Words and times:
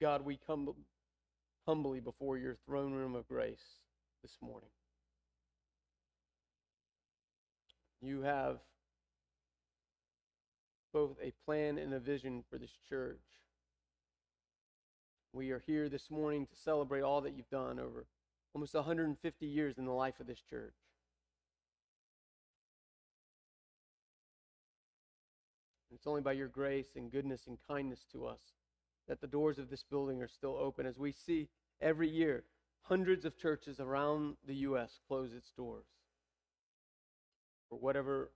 God, 0.00 0.24
we 0.24 0.38
come 0.46 0.74
humbly 1.66 2.00
before 2.00 2.36
your 2.36 2.56
throne 2.66 2.92
room 2.92 3.14
of 3.14 3.28
grace 3.28 3.80
this 4.22 4.36
morning. 4.42 4.70
You 8.02 8.22
have 8.22 8.58
both 10.92 11.16
a 11.22 11.32
plan 11.44 11.78
and 11.78 11.94
a 11.94 12.00
vision 12.00 12.44
for 12.50 12.58
this 12.58 12.76
church. 12.88 13.22
We 15.32 15.50
are 15.50 15.62
here 15.66 15.88
this 15.88 16.10
morning 16.10 16.46
to 16.46 16.56
celebrate 16.56 17.02
all 17.02 17.20
that 17.22 17.36
you've 17.36 17.48
done 17.50 17.78
over 17.78 18.06
almost 18.54 18.74
150 18.74 19.46
years 19.46 19.78
in 19.78 19.84
the 19.84 19.92
life 19.92 20.20
of 20.20 20.26
this 20.26 20.40
church. 20.48 20.74
It's 25.92 26.06
only 26.06 26.20
by 26.20 26.32
your 26.32 26.48
grace 26.48 26.88
and 26.96 27.10
goodness 27.10 27.46
and 27.46 27.58
kindness 27.68 28.04
to 28.12 28.26
us 28.26 28.40
that 29.08 29.20
the 29.20 29.26
doors 29.26 29.58
of 29.58 29.70
this 29.70 29.84
building 29.90 30.22
are 30.22 30.28
still 30.28 30.56
open 30.56 30.86
as 30.86 30.98
we 30.98 31.12
see 31.12 31.48
every 31.80 32.08
year 32.08 32.44
hundreds 32.82 33.24
of 33.24 33.36
churches 33.38 33.80
around 33.80 34.36
the 34.46 34.54
U.S. 34.56 35.00
close 35.08 35.32
its 35.32 35.50
doors. 35.56 35.86
For 37.68 37.78
whatever 37.78 38.30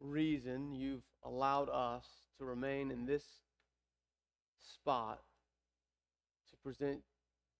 reason, 0.00 0.74
you've 0.74 1.04
allowed 1.24 1.68
us 1.70 2.04
to 2.38 2.44
remain 2.44 2.90
in 2.90 3.06
this 3.06 3.22
spot 4.74 5.20
to 6.50 6.56
present 6.62 7.00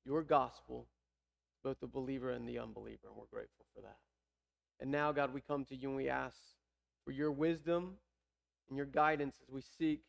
your 0.05 0.23
gospel 0.23 0.87
both 1.65 1.81
the 1.81 1.87
believer 1.87 2.31
and 2.31 2.49
the 2.49 2.59
unbeliever, 2.59 3.09
and 3.09 3.17
we're 3.17 3.25
grateful 3.27 3.65
for 3.75 3.81
that. 3.81 3.97
And 4.79 4.91
now, 4.91 5.11
God, 5.11 5.33
we 5.33 5.41
come 5.41 5.65
to 5.65 5.75
you 5.75 5.89
and 5.89 5.97
we 5.97 6.09
ask 6.09 6.37
for 7.05 7.11
your 7.11 7.33
wisdom 7.33 7.95
and 8.69 8.77
your 8.77 8.87
guidance 8.87 9.37
as 9.43 9.53
we 9.53 9.63
seek 9.79 10.03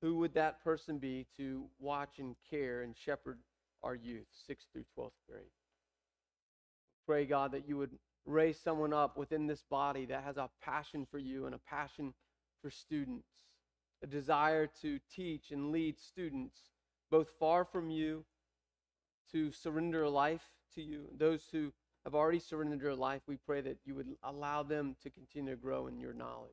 who 0.00 0.16
would 0.18 0.34
that 0.34 0.62
person 0.62 0.98
be 0.98 1.26
to 1.36 1.64
watch 1.78 2.18
and 2.18 2.36
care 2.50 2.82
and 2.82 2.96
shepherd 2.96 3.38
our 3.82 3.94
youth, 3.94 4.26
6th 4.48 4.66
through 4.72 4.84
12th 4.96 5.10
grade? 5.28 5.50
Pray, 7.06 7.24
God, 7.24 7.52
that 7.52 7.68
you 7.68 7.76
would 7.78 7.98
raise 8.26 8.60
someone 8.60 8.92
up 8.92 9.16
within 9.16 9.46
this 9.46 9.62
body 9.62 10.04
that 10.06 10.22
has 10.24 10.36
a 10.36 10.50
passion 10.62 11.06
for 11.10 11.18
you 11.18 11.46
and 11.46 11.54
a 11.54 11.58
passion 11.58 12.12
for 12.62 12.70
students, 12.70 13.28
a 14.02 14.06
desire 14.06 14.68
to 14.82 14.98
teach 15.14 15.50
and 15.50 15.72
lead 15.72 15.98
students, 15.98 16.58
both 17.10 17.28
far 17.38 17.64
from 17.64 17.90
you 17.90 18.24
to 19.32 19.50
surrender 19.50 20.08
life 20.08 20.42
to 20.74 20.82
you. 20.82 21.06
Those 21.16 21.44
who 21.50 21.72
have 22.04 22.14
already 22.14 22.38
surrendered 22.38 22.80
their 22.80 22.94
life, 22.94 23.22
we 23.26 23.36
pray 23.36 23.60
that 23.62 23.78
you 23.84 23.94
would 23.94 24.08
allow 24.22 24.62
them 24.62 24.96
to 25.02 25.10
continue 25.10 25.54
to 25.54 25.60
grow 25.60 25.86
in 25.86 25.98
your 25.98 26.12
knowledge. 26.12 26.52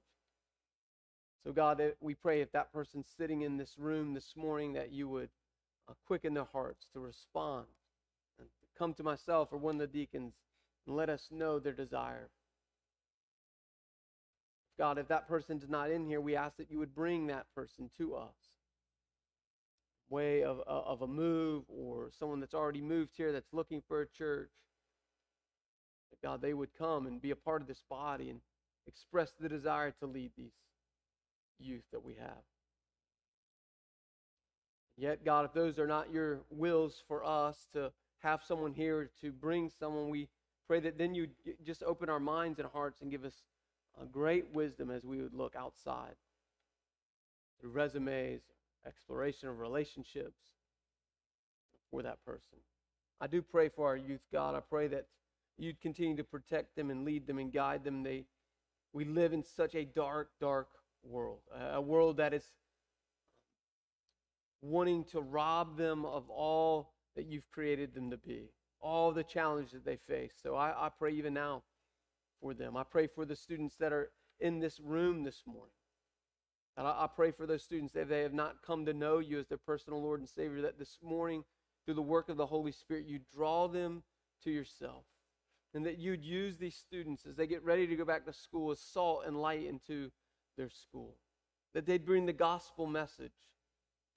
So, 1.45 1.51
God, 1.51 1.79
we 2.01 2.15
pray 2.15 2.41
if 2.41 2.51
that 2.53 2.73
person's 2.73 3.05
sitting 3.19 3.41
in 3.41 3.57
this 3.57 3.77
room 3.77 4.15
this 4.15 4.33
morning, 4.35 4.73
that 4.73 4.91
you 4.91 5.07
would 5.07 5.29
uh, 5.87 5.93
quicken 6.07 6.33
their 6.33 6.47
hearts 6.51 6.87
to 6.93 6.99
respond 6.99 7.67
and 8.39 8.47
come 8.75 8.95
to 8.95 9.03
myself 9.03 9.49
or 9.51 9.59
one 9.59 9.75
of 9.75 9.81
the 9.81 9.99
deacons 9.99 10.33
and 10.87 10.95
let 10.95 11.07
us 11.07 11.27
know 11.29 11.59
their 11.59 11.71
desire. 11.71 12.29
God, 14.79 14.97
if 14.97 15.07
that 15.09 15.27
person's 15.27 15.69
not 15.69 15.91
in 15.91 16.07
here, 16.07 16.19
we 16.19 16.35
ask 16.35 16.57
that 16.57 16.71
you 16.71 16.79
would 16.79 16.95
bring 16.95 17.27
that 17.27 17.45
person 17.53 17.91
to 17.99 18.15
us. 18.15 18.33
Way 20.09 20.43
of, 20.43 20.61
uh, 20.61 20.81
of 20.81 21.03
a 21.03 21.07
move 21.07 21.65
or 21.67 22.09
someone 22.17 22.39
that's 22.39 22.55
already 22.55 22.81
moved 22.81 23.11
here 23.15 23.31
that's 23.31 23.53
looking 23.53 23.83
for 23.87 24.01
a 24.01 24.07
church. 24.07 24.51
God, 26.23 26.41
they 26.41 26.55
would 26.55 26.75
come 26.75 27.05
and 27.05 27.21
be 27.21 27.29
a 27.29 27.35
part 27.35 27.61
of 27.61 27.67
this 27.67 27.83
body 27.87 28.31
and 28.31 28.39
express 28.87 29.31
the 29.39 29.47
desire 29.47 29.91
to 29.99 30.07
lead 30.07 30.31
these 30.35 30.53
youth 31.59 31.83
that 31.91 32.03
we 32.03 32.15
have. 32.15 32.43
Yet, 34.97 35.25
God, 35.25 35.45
if 35.45 35.53
those 35.53 35.77
are 35.77 35.87
not 35.87 36.11
your 36.11 36.39
wills 36.49 37.03
for 37.07 37.23
us 37.25 37.67
to 37.73 37.91
have 38.19 38.41
someone 38.43 38.73
here, 38.73 39.09
to 39.21 39.31
bring 39.31 39.69
someone, 39.69 40.09
we 40.09 40.29
pray 40.67 40.79
that 40.79 40.97
then 40.97 41.13
you 41.13 41.27
just 41.65 41.83
open 41.83 42.09
our 42.09 42.19
minds 42.19 42.59
and 42.59 42.67
hearts 42.69 43.01
and 43.01 43.11
give 43.11 43.25
us 43.25 43.43
a 44.01 44.05
great 44.05 44.45
wisdom 44.53 44.89
as 44.89 45.03
we 45.03 45.21
would 45.21 45.33
look 45.33 45.55
outside 45.55 46.15
through 47.59 47.71
resumes, 47.71 48.41
exploration 48.85 49.49
of 49.49 49.59
relationships 49.59 50.41
for 51.91 52.01
that 52.01 52.23
person. 52.25 52.57
I 53.19 53.27
do 53.27 53.41
pray 53.41 53.69
for 53.69 53.87
our 53.87 53.97
youth, 53.97 54.23
God. 54.31 54.55
I 54.55 54.59
pray 54.59 54.87
that 54.87 55.07
you'd 55.57 55.79
continue 55.81 56.17
to 56.17 56.23
protect 56.23 56.75
them 56.75 56.89
and 56.89 57.05
lead 57.05 57.27
them 57.27 57.39
and 57.39 57.51
guide 57.51 57.83
them. 57.83 58.03
They, 58.03 58.25
we 58.93 59.05
live 59.05 59.33
in 59.33 59.43
such 59.43 59.75
a 59.75 59.85
dark, 59.85 60.29
dark 60.39 60.67
world, 61.05 61.39
a 61.71 61.81
world 61.81 62.17
that 62.17 62.33
is 62.33 62.43
wanting 64.61 65.03
to 65.05 65.21
rob 65.21 65.77
them 65.77 66.05
of 66.05 66.29
all 66.29 66.93
that 67.15 67.25
you've 67.25 67.49
created 67.51 67.93
them 67.93 68.09
to 68.09 68.17
be, 68.17 68.49
all 68.81 69.11
the 69.11 69.23
challenges 69.23 69.71
that 69.71 69.85
they 69.85 69.97
face. 70.07 70.33
So 70.41 70.55
I, 70.55 70.87
I 70.87 70.89
pray 70.89 71.11
even 71.13 71.33
now 71.33 71.63
for 72.41 72.53
them. 72.53 72.75
I 72.75 72.83
pray 72.83 73.07
for 73.07 73.25
the 73.25 73.35
students 73.35 73.75
that 73.79 73.93
are 73.93 74.11
in 74.39 74.59
this 74.59 74.79
room 74.79 75.23
this 75.23 75.43
morning. 75.45 75.71
And 76.77 76.87
I, 76.87 76.91
I 76.91 77.07
pray 77.13 77.31
for 77.31 77.45
those 77.45 77.63
students 77.63 77.93
that 77.93 78.09
they 78.09 78.21
have 78.21 78.33
not 78.33 78.57
come 78.65 78.85
to 78.85 78.93
know 78.93 79.19
you 79.19 79.39
as 79.39 79.47
their 79.47 79.57
personal 79.57 80.01
Lord 80.01 80.19
and 80.19 80.29
Savior, 80.29 80.61
that 80.63 80.79
this 80.79 80.97
morning, 81.01 81.43
through 81.85 81.95
the 81.95 82.01
work 82.01 82.29
of 82.29 82.37
the 82.37 82.45
Holy 82.45 82.71
Spirit, 82.71 83.05
you 83.05 83.19
draw 83.33 83.67
them 83.67 84.03
to 84.43 84.51
yourself. 84.51 85.03
And 85.73 85.85
that 85.85 85.99
you'd 85.99 86.23
use 86.23 86.57
these 86.57 86.75
students 86.75 87.25
as 87.25 87.35
they 87.35 87.47
get 87.47 87.63
ready 87.63 87.85
to 87.85 87.95
go 87.95 88.05
back 88.05 88.25
to 88.25 88.33
school 88.33 88.71
as 88.71 88.79
salt 88.79 89.23
and 89.27 89.39
light 89.39 89.65
into 89.65 90.09
their 90.57 90.69
school. 90.69 91.15
That 91.73 91.85
they'd 91.85 92.05
bring 92.05 92.25
the 92.25 92.33
gospel 92.33 92.87
message 92.87 93.31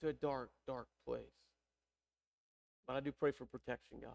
to 0.01 0.09
a 0.09 0.13
dark, 0.13 0.51
dark 0.67 0.87
place. 1.07 1.25
But 2.87 2.97
I 2.97 3.01
do 3.01 3.13
pray 3.13 3.33
for 3.33 3.45
protection, 3.45 3.99
God. 4.01 4.13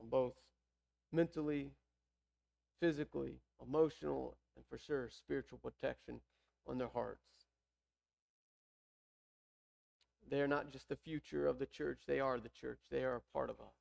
On 0.00 0.08
both 0.08 0.34
mentally, 1.12 1.72
physically, 2.80 3.40
emotional, 3.66 4.36
and 4.56 4.64
for 4.68 4.78
sure 4.78 5.08
spiritual 5.10 5.58
protection 5.58 6.20
on 6.66 6.78
their 6.78 6.88
hearts. 6.88 7.22
They 10.30 10.40
are 10.40 10.48
not 10.48 10.70
just 10.70 10.88
the 10.88 10.96
future 10.96 11.46
of 11.46 11.58
the 11.58 11.66
church, 11.66 12.00
they 12.06 12.20
are 12.20 12.38
the 12.38 12.50
church. 12.50 12.80
They 12.90 13.02
are 13.02 13.16
a 13.16 13.32
part 13.32 13.50
of 13.50 13.56
us. 13.60 13.77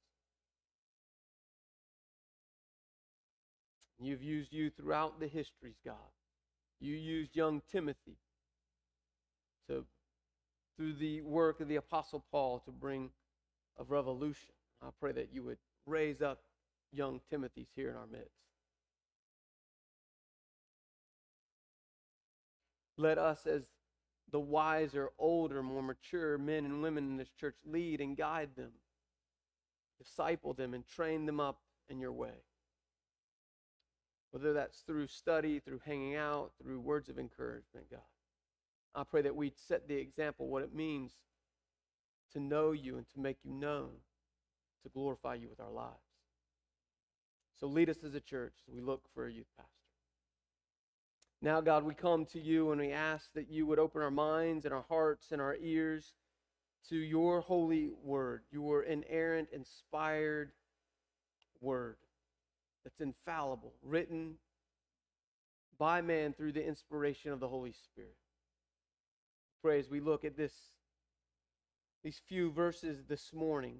You've 3.99 4.21
used 4.21 4.53
you 4.53 4.69
throughout 4.69 5.19
the 5.19 5.27
histories, 5.27 5.77
God. 5.83 5.95
You 6.79 6.95
used 6.95 7.35
young 7.35 7.61
Timothy 7.71 8.17
to, 9.67 9.85
through 10.75 10.93
the 10.93 11.21
work 11.21 11.59
of 11.61 11.67
the 11.67 11.77
Apostle 11.77 12.23
Paul 12.31 12.59
to 12.65 12.71
bring 12.71 13.09
a 13.79 13.83
revolution. 13.83 14.53
I 14.83 14.89
pray 14.99 15.11
that 15.13 15.29
you 15.33 15.43
would 15.43 15.57
raise 15.87 16.21
up 16.21 16.41
young 16.91 17.21
Timothys 17.31 17.67
here 17.75 17.89
in 17.89 17.95
our 17.95 18.05
midst. 18.05 18.29
Let 22.97 23.17
us, 23.17 23.47
as 23.47 23.63
the 24.31 24.39
wiser, 24.39 25.09
older, 25.17 25.63
more 25.63 25.81
mature 25.81 26.37
men 26.37 26.65
and 26.65 26.83
women 26.83 27.05
in 27.05 27.17
this 27.17 27.31
church, 27.39 27.55
lead 27.65 27.99
and 27.99 28.15
guide 28.15 28.49
them, 28.55 28.71
disciple 29.99 30.53
them, 30.53 30.75
and 30.75 30.87
train 30.87 31.25
them 31.25 31.39
up 31.39 31.59
in 31.89 31.99
your 31.99 32.11
way 32.11 32.43
whether 34.31 34.53
that's 34.53 34.79
through 34.79 35.07
study, 35.07 35.59
through 35.59 35.81
hanging 35.85 36.15
out, 36.15 36.51
through 36.61 36.79
words 36.79 37.09
of 37.09 37.17
encouragement, 37.17 37.89
God. 37.89 38.01
I 38.95 39.03
pray 39.03 39.21
that 39.21 39.35
we'd 39.35 39.57
set 39.57 39.87
the 39.87 39.95
example 39.95 40.47
what 40.47 40.63
it 40.63 40.73
means 40.73 41.11
to 42.33 42.39
know 42.39 42.71
you 42.71 42.97
and 42.97 43.07
to 43.13 43.19
make 43.19 43.37
you 43.43 43.53
known, 43.53 43.89
to 44.83 44.89
glorify 44.89 45.35
you 45.35 45.49
with 45.49 45.59
our 45.59 45.71
lives. 45.71 45.95
So 47.59 47.67
lead 47.67 47.89
us 47.89 48.03
as 48.05 48.15
a 48.15 48.19
church 48.19 48.53
as 48.67 48.73
we 48.73 48.81
look 48.81 49.01
for 49.13 49.27
a 49.27 49.31
youth 49.31 49.47
pastor. 49.55 49.71
Now, 51.41 51.61
God, 51.61 51.83
we 51.83 51.93
come 51.93 52.25
to 52.27 52.39
you 52.39 52.71
and 52.71 52.81
we 52.81 52.91
ask 52.91 53.31
that 53.33 53.49
you 53.49 53.65
would 53.67 53.79
open 53.79 54.01
our 54.01 54.11
minds 54.11 54.65
and 54.65 54.73
our 54.73 54.85
hearts 54.89 55.31
and 55.31 55.39
our 55.39 55.55
ears 55.61 56.13
to 56.89 56.95
your 56.95 57.41
holy 57.41 57.91
word, 58.03 58.41
your 58.51 58.83
inerrant, 58.83 59.49
inspired 59.53 60.51
word 61.61 61.97
that's 62.87 63.01
infallible, 63.01 63.73
written 63.83 64.35
by 65.77 65.99
man 65.99 66.31
through 66.31 66.53
the 66.53 66.65
inspiration 66.65 67.33
of 67.33 67.41
the 67.41 67.47
Holy 67.49 67.73
Spirit. 67.73 68.15
Pray 69.61 69.77
as 69.77 69.89
we 69.89 69.99
look 69.99 70.23
at 70.23 70.37
this, 70.37 70.53
these 72.01 72.21
few 72.29 72.49
verses 72.49 73.03
this 73.09 73.33
morning, 73.33 73.79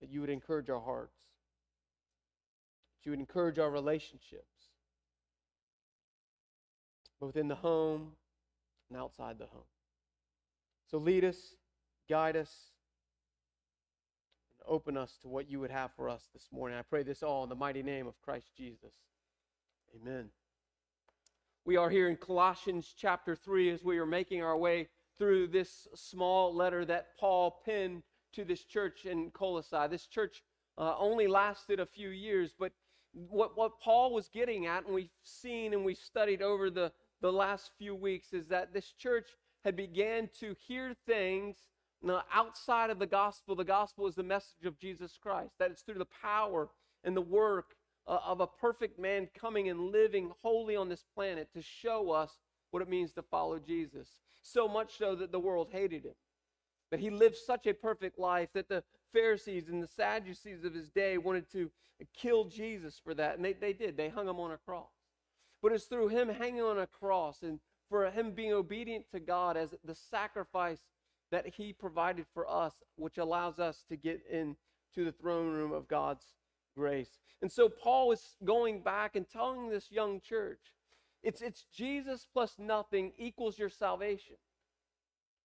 that 0.00 0.08
you 0.08 0.22
would 0.22 0.30
encourage 0.30 0.70
our 0.70 0.80
hearts, 0.80 1.18
that 2.96 3.04
you 3.04 3.12
would 3.12 3.20
encourage 3.20 3.58
our 3.58 3.70
relationships, 3.70 4.70
both 7.20 7.36
in 7.36 7.48
the 7.48 7.54
home 7.54 8.12
and 8.88 8.98
outside 8.98 9.38
the 9.38 9.44
home. 9.44 9.60
So 10.90 10.96
lead 10.96 11.22
us, 11.22 11.36
guide 12.08 12.36
us, 12.36 12.50
open 14.68 14.96
us 14.96 15.18
to 15.22 15.28
what 15.28 15.48
you 15.48 15.60
would 15.60 15.70
have 15.70 15.92
for 15.96 16.08
us 16.08 16.28
this 16.32 16.48
morning. 16.52 16.78
I 16.78 16.82
pray 16.82 17.02
this 17.02 17.22
all 17.22 17.42
in 17.42 17.48
the 17.48 17.54
mighty 17.54 17.82
name 17.82 18.06
of 18.06 18.20
Christ 18.22 18.54
Jesus. 18.56 18.94
Amen. 19.94 20.30
We 21.64 21.76
are 21.76 21.90
here 21.90 22.08
in 22.08 22.16
Colossians 22.16 22.92
chapter 22.96 23.36
3 23.36 23.70
as 23.70 23.84
we 23.84 23.98
are 23.98 24.06
making 24.06 24.42
our 24.42 24.56
way 24.56 24.88
through 25.16 25.48
this 25.48 25.86
small 25.94 26.54
letter 26.54 26.84
that 26.84 27.16
Paul 27.18 27.60
penned 27.64 28.02
to 28.32 28.44
this 28.44 28.64
church 28.64 29.04
in 29.04 29.30
Colossae. 29.30 29.86
This 29.88 30.06
church 30.06 30.42
uh, 30.78 30.96
only 30.98 31.28
lasted 31.28 31.78
a 31.78 31.86
few 31.86 32.08
years, 32.08 32.52
but 32.58 32.72
what, 33.12 33.56
what 33.56 33.78
Paul 33.80 34.12
was 34.12 34.28
getting 34.28 34.66
at, 34.66 34.86
and 34.86 34.94
we've 34.94 35.10
seen 35.22 35.74
and 35.74 35.84
we've 35.84 35.98
studied 35.98 36.42
over 36.42 36.70
the, 36.70 36.90
the 37.20 37.32
last 37.32 37.70
few 37.78 37.94
weeks, 37.94 38.32
is 38.32 38.48
that 38.48 38.72
this 38.72 38.92
church 38.92 39.28
had 39.64 39.76
began 39.76 40.28
to 40.40 40.56
hear 40.66 40.94
things 41.06 41.56
now, 42.02 42.22
outside 42.32 42.90
of 42.90 42.98
the 42.98 43.06
gospel. 43.06 43.54
The 43.54 43.64
gospel 43.64 44.06
is 44.06 44.14
the 44.14 44.22
message 44.22 44.64
of 44.64 44.78
Jesus 44.78 45.18
Christ, 45.22 45.52
that 45.58 45.70
it's 45.70 45.82
through 45.82 45.98
the 45.98 46.06
power 46.20 46.68
and 47.04 47.16
the 47.16 47.20
work 47.20 47.76
uh, 48.06 48.18
of 48.26 48.40
a 48.40 48.46
perfect 48.46 48.98
man 48.98 49.28
coming 49.38 49.68
and 49.68 49.92
living 49.92 50.32
wholly 50.42 50.74
on 50.74 50.88
this 50.88 51.04
planet 51.14 51.48
to 51.54 51.62
show 51.62 52.10
us 52.10 52.38
what 52.70 52.82
it 52.82 52.88
means 52.88 53.12
to 53.12 53.22
follow 53.22 53.58
Jesus. 53.58 54.08
So 54.42 54.66
much 54.66 54.98
so 54.98 55.14
that 55.14 55.30
the 55.30 55.38
world 55.38 55.68
hated 55.70 56.04
him. 56.04 56.14
That 56.90 57.00
he 57.00 57.10
lived 57.10 57.36
such 57.36 57.66
a 57.66 57.74
perfect 57.74 58.18
life 58.18 58.48
that 58.54 58.68
the 58.68 58.82
Pharisees 59.12 59.68
and 59.68 59.82
the 59.82 59.86
Sadducees 59.86 60.64
of 60.64 60.74
his 60.74 60.90
day 60.90 61.18
wanted 61.18 61.50
to 61.52 61.70
kill 62.16 62.44
Jesus 62.44 63.00
for 63.02 63.14
that. 63.14 63.36
And 63.36 63.44
they, 63.44 63.52
they 63.52 63.72
did. 63.72 63.96
They 63.96 64.08
hung 64.08 64.28
him 64.28 64.40
on 64.40 64.50
a 64.50 64.58
cross. 64.58 64.90
But 65.62 65.72
it's 65.72 65.84
through 65.84 66.08
him 66.08 66.28
hanging 66.28 66.62
on 66.62 66.78
a 66.78 66.86
cross 66.86 67.42
and 67.42 67.60
for 67.88 68.10
him 68.10 68.32
being 68.32 68.52
obedient 68.52 69.04
to 69.12 69.20
God 69.20 69.56
as 69.56 69.74
the 69.84 69.94
sacrifice 69.94 70.80
that 71.32 71.46
he 71.46 71.72
provided 71.72 72.26
for 72.32 72.48
us, 72.48 72.74
which 72.96 73.18
allows 73.18 73.58
us 73.58 73.84
to 73.88 73.96
get 73.96 74.22
into 74.30 74.54
the 74.96 75.12
throne 75.12 75.50
room 75.50 75.72
of 75.72 75.88
God's 75.88 76.24
grace. 76.76 77.18
And 77.40 77.50
so 77.50 77.68
Paul 77.68 78.12
is 78.12 78.36
going 78.44 78.82
back 78.82 79.16
and 79.16 79.28
telling 79.28 79.68
this 79.68 79.90
young 79.90 80.20
church 80.20 80.60
it's, 81.22 81.40
it's 81.40 81.64
Jesus 81.72 82.26
plus 82.32 82.54
nothing 82.58 83.12
equals 83.16 83.58
your 83.58 83.68
salvation. 83.68 84.36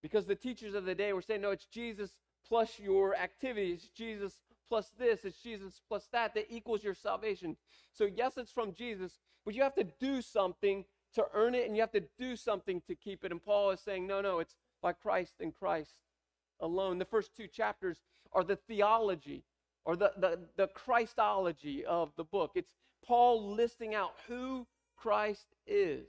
Because 0.01 0.25
the 0.25 0.35
teachers 0.35 0.73
of 0.73 0.85
the 0.85 0.95
day 0.95 1.13
were 1.13 1.21
saying, 1.21 1.41
no, 1.41 1.51
it's 1.51 1.65
Jesus 1.65 2.11
plus 2.47 2.79
your 2.79 3.15
activities, 3.15 3.89
Jesus 3.95 4.33
plus 4.69 4.91
this, 4.97 5.19
it's 5.23 5.41
Jesus 5.41 5.81
plus 5.87 6.07
that 6.11 6.33
that 6.33 6.47
equals 6.49 6.83
your 6.83 6.93
salvation. 6.93 7.55
So, 7.91 8.05
yes, 8.05 8.37
it's 8.37 8.51
from 8.51 8.73
Jesus, 8.73 9.19
but 9.45 9.53
you 9.53 9.63
have 9.63 9.75
to 9.75 9.85
do 9.99 10.21
something 10.21 10.85
to 11.13 11.25
earn 11.33 11.55
it 11.55 11.67
and 11.67 11.75
you 11.75 11.81
have 11.81 11.91
to 11.91 12.03
do 12.19 12.35
something 12.35 12.81
to 12.87 12.95
keep 12.95 13.23
it. 13.23 13.31
And 13.31 13.43
Paul 13.43 13.71
is 13.71 13.79
saying, 13.79 14.07
no, 14.07 14.21
no, 14.21 14.39
it's 14.39 14.55
by 14.81 14.93
Christ 14.93 15.33
and 15.39 15.53
Christ 15.53 15.95
alone. 16.59 16.97
The 16.97 17.05
first 17.05 17.35
two 17.35 17.47
chapters 17.47 17.97
are 18.33 18.43
the 18.43 18.55
theology 18.55 19.43
or 19.85 19.95
the, 19.95 20.11
the, 20.17 20.39
the 20.57 20.67
Christology 20.67 21.85
of 21.85 22.11
the 22.17 22.23
book. 22.23 22.51
It's 22.55 22.75
Paul 23.05 23.53
listing 23.53 23.95
out 23.95 24.13
who 24.27 24.67
Christ 24.97 25.47
is. 25.65 26.07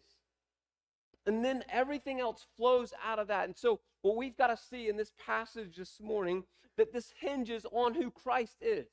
And 1.27 1.45
then 1.45 1.63
everything 1.71 2.21
else 2.21 2.47
flows 2.57 2.93
out 3.05 3.19
of 3.19 3.29
that. 3.29 3.45
And 3.45 3.57
so, 3.57 3.81
what 4.03 4.17
we've 4.17 4.37
got 4.37 4.47
to 4.49 4.57
see 4.57 4.89
in 4.89 4.97
this 4.97 5.13
passage 5.25 5.77
this 5.77 6.01
morning, 6.01 6.45
that 6.77 6.93
this 6.93 7.13
hinges 7.21 7.67
on 7.71 7.95
who 7.95 8.11
Christ 8.11 8.57
is. 8.61 8.89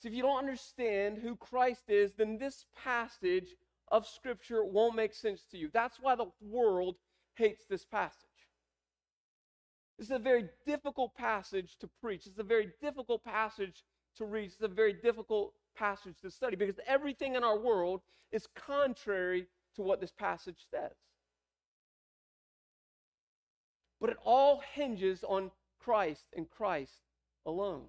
So, 0.00 0.08
if 0.08 0.14
you 0.14 0.22
don't 0.22 0.38
understand 0.38 1.18
who 1.18 1.36
Christ 1.36 1.84
is, 1.88 2.12
then 2.14 2.38
this 2.38 2.66
passage 2.76 3.54
of 3.88 4.06
Scripture 4.06 4.64
won't 4.64 4.96
make 4.96 5.14
sense 5.14 5.44
to 5.52 5.58
you. 5.58 5.70
That's 5.72 5.98
why 6.00 6.16
the 6.16 6.26
world 6.40 6.96
hates 7.34 7.64
this 7.68 7.84
passage. 7.84 8.28
This 9.98 10.08
is 10.08 10.12
a 10.12 10.18
very 10.18 10.48
difficult 10.66 11.14
passage 11.14 11.76
to 11.80 11.88
preach. 12.00 12.26
It's 12.26 12.38
a 12.38 12.42
very 12.42 12.70
difficult 12.80 13.24
passage 13.24 13.84
to 14.16 14.24
read. 14.24 14.46
It's 14.46 14.62
a 14.62 14.68
very 14.68 14.92
difficult 14.92 15.52
passage 15.76 16.16
to 16.22 16.30
study 16.30 16.56
because 16.56 16.78
everything 16.86 17.34
in 17.34 17.44
our 17.44 17.58
world 17.58 18.00
is 18.32 18.48
contrary 18.54 19.46
to 19.76 19.82
what 19.82 20.00
this 20.00 20.12
passage 20.12 20.66
says. 20.70 20.92
But 24.00 24.10
it 24.10 24.16
all 24.24 24.62
hinges 24.74 25.24
on 25.24 25.50
Christ 25.80 26.24
and 26.36 26.50
Christ 26.50 27.02
alone. 27.46 27.84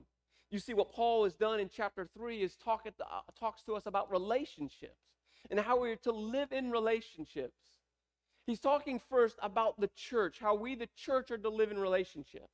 You 0.51 0.59
see, 0.59 0.73
what 0.73 0.91
Paul 0.91 1.23
has 1.23 1.33
done 1.33 1.59
in 1.59 1.69
chapter 1.69 2.07
3 2.15 2.41
is 2.41 2.55
talk 2.55 2.83
at 2.85 2.97
the, 2.97 3.05
uh, 3.05 3.21
talks 3.39 3.63
to 3.63 3.73
us 3.73 3.85
about 3.85 4.11
relationships 4.11 5.01
and 5.49 5.59
how 5.59 5.79
we 5.79 5.89
are 5.89 5.95
to 5.97 6.11
live 6.11 6.51
in 6.51 6.71
relationships. 6.71 7.57
He's 8.45 8.59
talking 8.59 9.01
first 9.09 9.37
about 9.41 9.79
the 9.79 9.89
church, 9.95 10.37
how 10.39 10.55
we, 10.55 10.75
the 10.75 10.89
church, 10.95 11.31
are 11.31 11.37
to 11.37 11.49
live 11.49 11.71
in 11.71 11.79
relationships. 11.79 12.53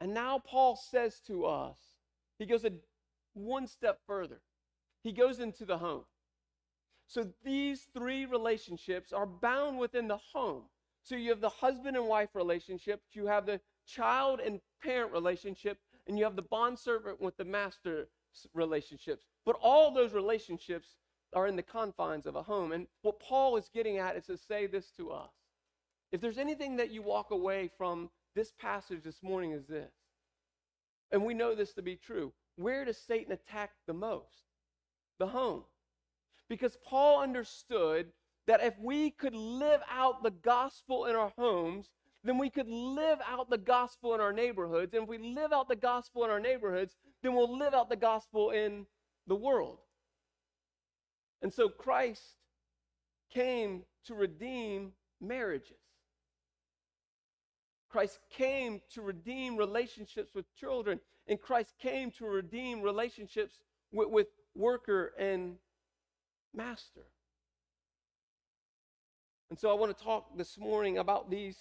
And 0.00 0.14
now 0.14 0.38
Paul 0.38 0.76
says 0.76 1.20
to 1.26 1.46
us, 1.46 1.76
he 2.38 2.46
goes 2.46 2.64
a 2.64 2.72
one 3.34 3.66
step 3.66 3.98
further. 4.06 4.40
He 5.02 5.12
goes 5.12 5.40
into 5.40 5.64
the 5.64 5.78
home. 5.78 6.04
So 7.06 7.26
these 7.44 7.86
three 7.94 8.26
relationships 8.26 9.12
are 9.12 9.26
bound 9.26 9.78
within 9.78 10.08
the 10.08 10.18
home. 10.32 10.64
So 11.02 11.14
you 11.14 11.30
have 11.30 11.40
the 11.40 11.48
husband 11.48 11.96
and 11.96 12.06
wife 12.06 12.30
relationship, 12.34 13.00
you 13.12 13.26
have 13.26 13.46
the 13.46 13.60
child 13.86 14.40
and 14.40 14.60
parent 14.82 15.12
relationship, 15.12 15.78
and 16.06 16.18
you 16.18 16.24
have 16.24 16.34
the 16.34 16.42
bond 16.42 16.78
servant 16.78 17.20
with 17.20 17.36
the 17.36 17.44
master 17.44 18.08
relationships. 18.54 19.24
But 19.44 19.56
all 19.62 19.92
those 19.92 20.12
relationships 20.12 20.96
are 21.36 21.46
in 21.46 21.54
the 21.54 21.62
confines 21.62 22.24
of 22.24 22.34
a 22.34 22.42
home. 22.42 22.72
And 22.72 22.86
what 23.02 23.20
Paul 23.20 23.58
is 23.58 23.68
getting 23.72 23.98
at 23.98 24.16
is 24.16 24.24
to 24.24 24.38
say 24.38 24.66
this 24.66 24.90
to 24.96 25.10
us. 25.10 25.28
If 26.10 26.22
there's 26.22 26.38
anything 26.38 26.76
that 26.76 26.90
you 26.90 27.02
walk 27.02 27.30
away 27.30 27.70
from 27.76 28.08
this 28.34 28.52
passage 28.58 29.02
this 29.04 29.22
morning 29.22 29.50
is 29.52 29.66
this. 29.66 29.92
And 31.12 31.24
we 31.24 31.34
know 31.34 31.54
this 31.54 31.74
to 31.74 31.82
be 31.82 31.94
true. 31.94 32.32
Where 32.56 32.86
does 32.86 32.96
Satan 32.96 33.32
attack 33.32 33.72
the 33.86 33.92
most? 33.92 34.44
The 35.18 35.26
home. 35.26 35.64
Because 36.48 36.78
Paul 36.82 37.22
understood 37.22 38.06
that 38.46 38.64
if 38.64 38.72
we 38.80 39.10
could 39.10 39.34
live 39.34 39.82
out 39.90 40.22
the 40.22 40.30
gospel 40.30 41.04
in 41.04 41.16
our 41.16 41.32
homes, 41.36 41.90
then 42.24 42.38
we 42.38 42.48
could 42.48 42.68
live 42.68 43.18
out 43.28 43.50
the 43.50 43.58
gospel 43.58 44.14
in 44.14 44.22
our 44.22 44.32
neighborhoods. 44.32 44.94
And 44.94 45.02
if 45.02 45.08
we 45.08 45.18
live 45.18 45.52
out 45.52 45.68
the 45.68 45.76
gospel 45.76 46.24
in 46.24 46.30
our 46.30 46.40
neighborhoods, 46.40 46.96
then 47.22 47.34
we'll 47.34 47.58
live 47.58 47.74
out 47.74 47.90
the 47.90 47.96
gospel 47.96 48.52
in 48.52 48.86
the 49.26 49.36
world. 49.36 49.80
And 51.42 51.52
so 51.52 51.68
Christ 51.68 52.22
came 53.32 53.82
to 54.06 54.14
redeem 54.14 54.92
marriages. 55.20 55.76
Christ 57.88 58.18
came 58.30 58.80
to 58.92 59.02
redeem 59.02 59.56
relationships 59.56 60.34
with 60.34 60.44
children, 60.54 61.00
and 61.28 61.40
Christ 61.40 61.74
came 61.80 62.10
to 62.12 62.26
redeem 62.26 62.82
relationships 62.82 63.54
with, 63.92 64.08
with 64.08 64.26
worker 64.54 65.12
and 65.18 65.56
master. 66.54 67.02
And 69.50 69.58
so 69.58 69.70
I 69.70 69.74
want 69.74 69.96
to 69.96 70.04
talk 70.04 70.36
this 70.36 70.58
morning 70.58 70.98
about 70.98 71.30
these 71.30 71.56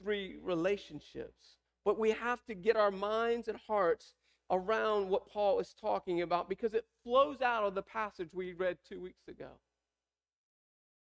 three 0.00 0.36
relationships. 0.42 1.56
But 1.84 1.98
we 1.98 2.10
have 2.12 2.44
to 2.46 2.54
get 2.54 2.76
our 2.76 2.90
minds 2.90 3.48
and 3.48 3.58
hearts 3.66 4.14
around 4.50 5.08
what 5.08 5.28
Paul 5.28 5.60
is 5.60 5.74
talking 5.80 6.22
about 6.22 6.48
because 6.48 6.74
it 6.74 6.86
flows 7.04 7.42
out 7.42 7.64
of 7.64 7.74
the 7.74 7.82
passage 7.82 8.30
we 8.32 8.52
read 8.54 8.78
two 8.88 9.00
weeks 9.00 9.28
ago. 9.28 9.50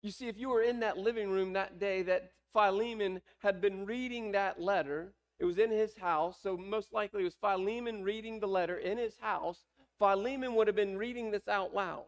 You 0.03 0.11
see, 0.11 0.29
if 0.29 0.39
you 0.39 0.49
were 0.49 0.63
in 0.63 0.81
that 0.81 0.99
living 0.99 1.31
room 1.31 1.53
that 1.55 1.79
day 1.79 2.03
that 2.03 2.33
Philemon 2.53 3.21
had 3.39 3.61
been 3.61 3.87
reading 3.87 4.33
that 4.33 4.61
letter, 4.61 5.13
it 5.39 5.45
was 5.45 5.59
in 5.59 5.71
his 5.71 5.97
house, 5.97 6.39
so 6.43 6.57
most 6.57 6.93
likely 6.93 7.21
it 7.23 7.25
was 7.25 7.37
Philemon 7.41 8.03
reading 8.03 8.41
the 8.41 8.49
letter 8.49 8.79
in 8.79 8.99
his 8.99 9.17
house. 9.21 9.65
Philemon 9.99 10.55
would 10.55 10.67
have 10.67 10.77
been 10.77 10.97
reading 10.97 11.31
this 11.31 11.49
out 11.49 11.75
loud. 11.75 12.05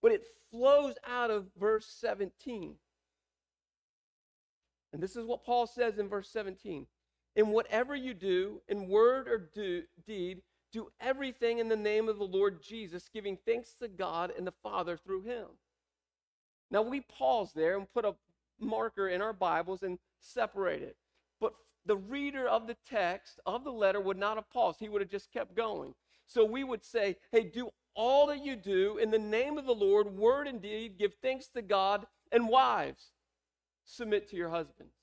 But 0.00 0.12
it 0.12 0.24
flows 0.50 0.94
out 1.06 1.30
of 1.30 1.46
verse 1.58 1.86
17. 2.00 2.74
And 4.92 5.02
this 5.02 5.16
is 5.16 5.26
what 5.26 5.44
Paul 5.44 5.66
says 5.66 5.98
in 5.98 6.08
verse 6.08 6.30
17. 6.30 6.86
In 7.38 7.50
whatever 7.50 7.94
you 7.94 8.14
do, 8.14 8.60
in 8.66 8.88
word 8.88 9.28
or 9.28 9.38
do, 9.38 9.84
deed, 10.04 10.42
do 10.72 10.88
everything 11.00 11.60
in 11.60 11.68
the 11.68 11.76
name 11.76 12.08
of 12.08 12.18
the 12.18 12.24
Lord 12.24 12.60
Jesus, 12.60 13.08
giving 13.14 13.38
thanks 13.46 13.76
to 13.80 13.86
God 13.86 14.32
and 14.36 14.44
the 14.44 14.52
Father 14.60 14.96
through 14.96 15.22
him. 15.22 15.46
Now 16.68 16.82
we 16.82 17.02
pause 17.02 17.52
there 17.54 17.78
and 17.78 17.86
put 17.94 18.04
a 18.04 18.16
marker 18.58 19.08
in 19.08 19.22
our 19.22 19.32
Bibles 19.32 19.84
and 19.84 20.00
separate 20.20 20.82
it. 20.82 20.96
But 21.40 21.52
the 21.86 21.96
reader 21.96 22.48
of 22.48 22.66
the 22.66 22.76
text 22.90 23.38
of 23.46 23.62
the 23.62 23.70
letter 23.70 24.00
would 24.00 24.18
not 24.18 24.34
have 24.34 24.50
paused. 24.50 24.80
He 24.80 24.88
would 24.88 25.00
have 25.00 25.08
just 25.08 25.32
kept 25.32 25.54
going. 25.54 25.94
So 26.26 26.44
we 26.44 26.64
would 26.64 26.84
say, 26.84 27.18
hey, 27.30 27.44
do 27.44 27.70
all 27.94 28.26
that 28.26 28.44
you 28.44 28.56
do 28.56 28.98
in 28.98 29.12
the 29.12 29.18
name 29.18 29.58
of 29.58 29.64
the 29.64 29.76
Lord, 29.76 30.18
word 30.18 30.48
and 30.48 30.60
deed, 30.60 30.98
give 30.98 31.14
thanks 31.22 31.46
to 31.54 31.62
God, 31.62 32.04
and 32.32 32.48
wives, 32.48 33.12
submit 33.84 34.28
to 34.30 34.36
your 34.36 34.50
husbands. 34.50 34.97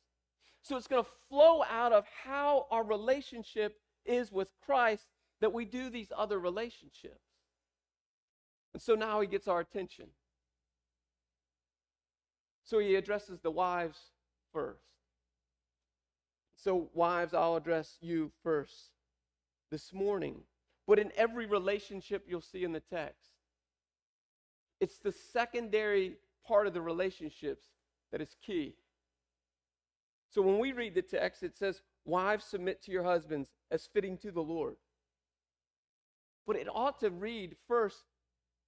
So 0.65 0.77
it's 0.77 0.87
going 0.87 1.03
to 1.03 1.09
flow 1.29 1.63
out 1.69 1.93
of 1.93 2.05
how 2.23 2.65
our 2.71 2.83
relationship 2.83 3.77
is 4.03 4.31
with 4.31 4.47
Christ 4.65 5.05
that 5.39 5.53
we 5.53 5.63
do 5.63 5.91
these 5.91 6.11
other 6.17 6.39
relationships. 6.39 7.21
And 8.73 8.81
so 8.81 8.95
now 8.95 9.21
he 9.21 9.27
gets 9.27 9.47
our 9.47 9.59
attention. 9.59 10.07
So 12.63 12.79
he 12.79 12.95
addresses 12.95 13.41
the 13.41 13.51
wives 13.51 13.99
first. 14.53 14.81
So, 16.55 16.89
wives, 16.95 17.35
I'll 17.35 17.57
address 17.57 17.97
you 18.01 18.31
first 18.41 18.89
this 19.69 19.93
morning. 19.93 20.37
But 20.87 20.97
in 20.97 21.11
every 21.15 21.45
relationship 21.45 22.25
you'll 22.27 22.41
see 22.41 22.63
in 22.63 22.71
the 22.71 22.79
text, 22.79 23.29
it's 24.81 24.97
the 24.97 25.11
secondary 25.11 26.15
part 26.43 26.65
of 26.65 26.73
the 26.73 26.81
relationships 26.81 27.65
that 28.11 28.19
is 28.19 28.35
key. 28.43 28.73
So 30.29 30.41
when 30.41 30.59
we 30.59 30.73
read 30.73 30.95
the 30.95 31.01
text, 31.01 31.43
it 31.43 31.55
says, 31.57 31.81
Wives, 32.05 32.45
submit 32.45 32.83
to 32.83 32.91
your 32.91 33.03
husbands 33.03 33.49
as 33.71 33.87
fitting 33.87 34.17
to 34.19 34.31
the 34.31 34.41
Lord. 34.41 34.75
But 36.45 36.55
it 36.55 36.67
ought 36.71 36.99
to 36.99 37.09
read 37.09 37.55
first, 37.67 38.03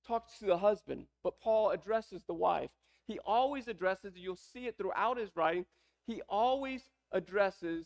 talk 0.05 0.27
to 0.39 0.45
the 0.45 0.57
husband, 0.57 1.05
but 1.23 1.39
Paul 1.39 1.69
addresses 1.69 2.23
the 2.23 2.33
wife. 2.33 2.71
He 3.05 3.19
always 3.19 3.67
addresses, 3.67 4.13
you'll 4.15 4.35
see 4.35 4.65
it 4.65 4.77
throughout 4.77 5.17
his 5.17 5.35
writing, 5.35 5.65
he 6.05 6.21
always 6.27 6.89
addresses 7.11 7.85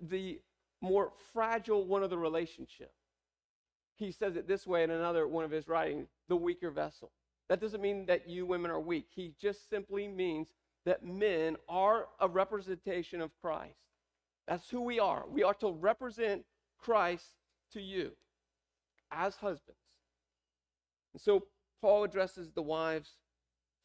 the 0.00 0.40
more 0.80 1.12
fragile 1.32 1.84
one 1.84 2.02
of 2.02 2.10
the 2.10 2.18
relationship. 2.18 2.92
He 3.96 4.12
says 4.12 4.36
it 4.36 4.46
this 4.46 4.66
way 4.66 4.84
in 4.84 4.90
another 4.90 5.26
one 5.26 5.44
of 5.44 5.50
his 5.50 5.68
writings 5.68 6.08
the 6.28 6.36
weaker 6.36 6.70
vessel. 6.70 7.10
That 7.48 7.60
doesn't 7.60 7.80
mean 7.80 8.06
that 8.06 8.28
you 8.28 8.46
women 8.46 8.70
are 8.70 8.80
weak. 8.80 9.06
He 9.10 9.34
just 9.40 9.68
simply 9.68 10.06
means 10.06 10.48
that 10.88 11.04
men 11.04 11.54
are 11.68 12.06
a 12.18 12.26
representation 12.26 13.20
of 13.20 13.30
Christ. 13.42 13.76
That's 14.46 14.70
who 14.70 14.80
we 14.80 14.98
are. 14.98 15.24
We 15.28 15.42
are 15.42 15.52
to 15.54 15.70
represent 15.70 16.46
Christ 16.78 17.34
to 17.74 17.80
you 17.82 18.12
as 19.12 19.36
husbands. 19.36 19.82
And 21.12 21.20
so 21.20 21.44
Paul 21.82 22.04
addresses 22.04 22.52
the 22.52 22.62
wives 22.62 23.16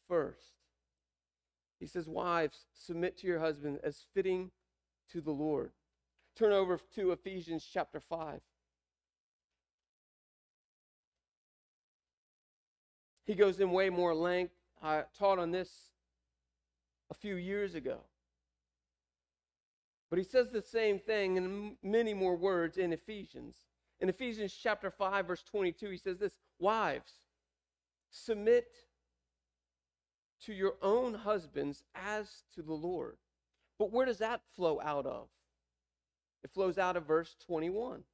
first. 0.08 0.54
He 1.78 1.86
says, 1.86 2.08
Wives, 2.08 2.64
submit 2.72 3.18
to 3.18 3.26
your 3.26 3.40
husband 3.40 3.80
as 3.84 4.06
fitting 4.14 4.50
to 5.12 5.20
the 5.20 5.30
Lord. 5.30 5.72
Turn 6.34 6.52
over 6.52 6.80
to 6.94 7.12
Ephesians 7.12 7.68
chapter 7.70 8.00
5. 8.00 8.40
He 13.26 13.34
goes 13.34 13.60
in 13.60 13.72
way 13.72 13.90
more 13.90 14.14
length. 14.14 14.54
I 14.82 15.02
taught 15.18 15.38
on 15.38 15.50
this 15.50 15.70
a 17.10 17.14
few 17.14 17.36
years 17.36 17.74
ago. 17.74 18.00
But 20.10 20.18
he 20.18 20.24
says 20.24 20.50
the 20.50 20.62
same 20.62 20.98
thing 20.98 21.36
in 21.36 21.76
many 21.82 22.14
more 22.14 22.36
words 22.36 22.78
in 22.78 22.92
Ephesians. 22.92 23.56
In 24.00 24.08
Ephesians 24.08 24.52
chapter 24.52 24.90
5, 24.90 25.26
verse 25.26 25.42
22, 25.42 25.90
he 25.90 25.96
says 25.96 26.18
this 26.18 26.36
Wives, 26.58 27.12
submit 28.10 28.66
to 30.44 30.52
your 30.52 30.74
own 30.82 31.14
husbands 31.14 31.82
as 31.94 32.44
to 32.54 32.62
the 32.62 32.74
Lord. 32.74 33.16
But 33.78 33.92
where 33.92 34.06
does 34.06 34.18
that 34.18 34.42
flow 34.54 34.80
out 34.82 35.06
of? 35.06 35.28
It 36.44 36.50
flows 36.52 36.78
out 36.78 36.96
of 36.96 37.06
verse 37.06 37.34
21. 37.46 38.04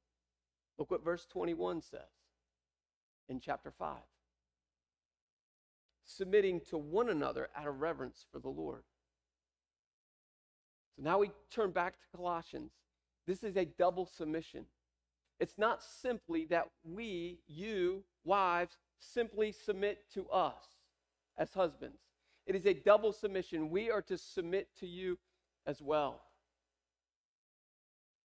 Look 0.77 0.89
what 0.89 1.03
verse 1.03 1.27
21 1.29 1.81
says 1.81 1.99
in 3.29 3.39
chapter 3.39 3.71
5 3.71 3.97
submitting 6.05 6.61
to 6.69 6.77
one 6.77 7.09
another 7.09 7.49
out 7.55 7.67
of 7.67 7.79
reverence 7.79 8.25
for 8.31 8.39
the 8.39 8.49
Lord. 8.49 8.83
So 10.95 11.03
now 11.03 11.19
we 11.19 11.31
turn 11.49 11.71
back 11.71 11.93
to 11.99 12.17
Colossians. 12.17 12.71
This 13.27 13.43
is 13.43 13.55
a 13.55 13.65
double 13.65 14.05
submission. 14.05 14.65
It's 15.39 15.57
not 15.57 15.83
simply 15.83 16.45
that 16.45 16.67
we, 16.83 17.39
you, 17.47 18.03
wives, 18.23 18.77
simply 18.99 19.51
submit 19.51 19.99
to 20.13 20.27
us 20.29 20.63
as 21.37 21.53
husbands. 21.53 21.97
It 22.45 22.55
is 22.55 22.65
a 22.65 22.73
double 22.73 23.11
submission. 23.11 23.69
We 23.69 23.89
are 23.89 24.01
to 24.03 24.17
submit 24.17 24.69
to 24.79 24.87
you 24.87 25.17
as 25.65 25.81
well. 25.81 26.21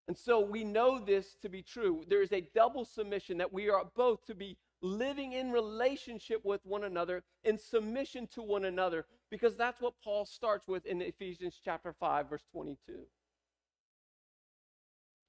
And 0.08 0.16
so 0.16 0.40
we 0.40 0.62
know 0.62 0.98
this 0.98 1.34
to 1.42 1.48
be 1.48 1.62
true. 1.62 2.04
There 2.08 2.22
is 2.22 2.32
a 2.32 2.48
double 2.54 2.84
submission 2.84 3.38
that 3.38 3.52
we 3.52 3.68
are 3.68 3.84
both 3.96 4.24
to 4.26 4.34
be 4.34 4.56
living 4.82 5.32
in 5.32 5.50
relationship 5.50 6.44
with 6.44 6.60
one 6.64 6.84
another, 6.84 7.22
in 7.44 7.58
submission 7.58 8.26
to 8.34 8.42
one 8.42 8.64
another, 8.64 9.06
because 9.30 9.56
that's 9.56 9.80
what 9.80 9.94
Paul 10.02 10.24
starts 10.24 10.68
with 10.68 10.86
in 10.86 11.00
Ephesians 11.02 11.60
chapter 11.64 11.92
5, 11.92 12.30
verse 12.30 12.44
22. 12.52 12.76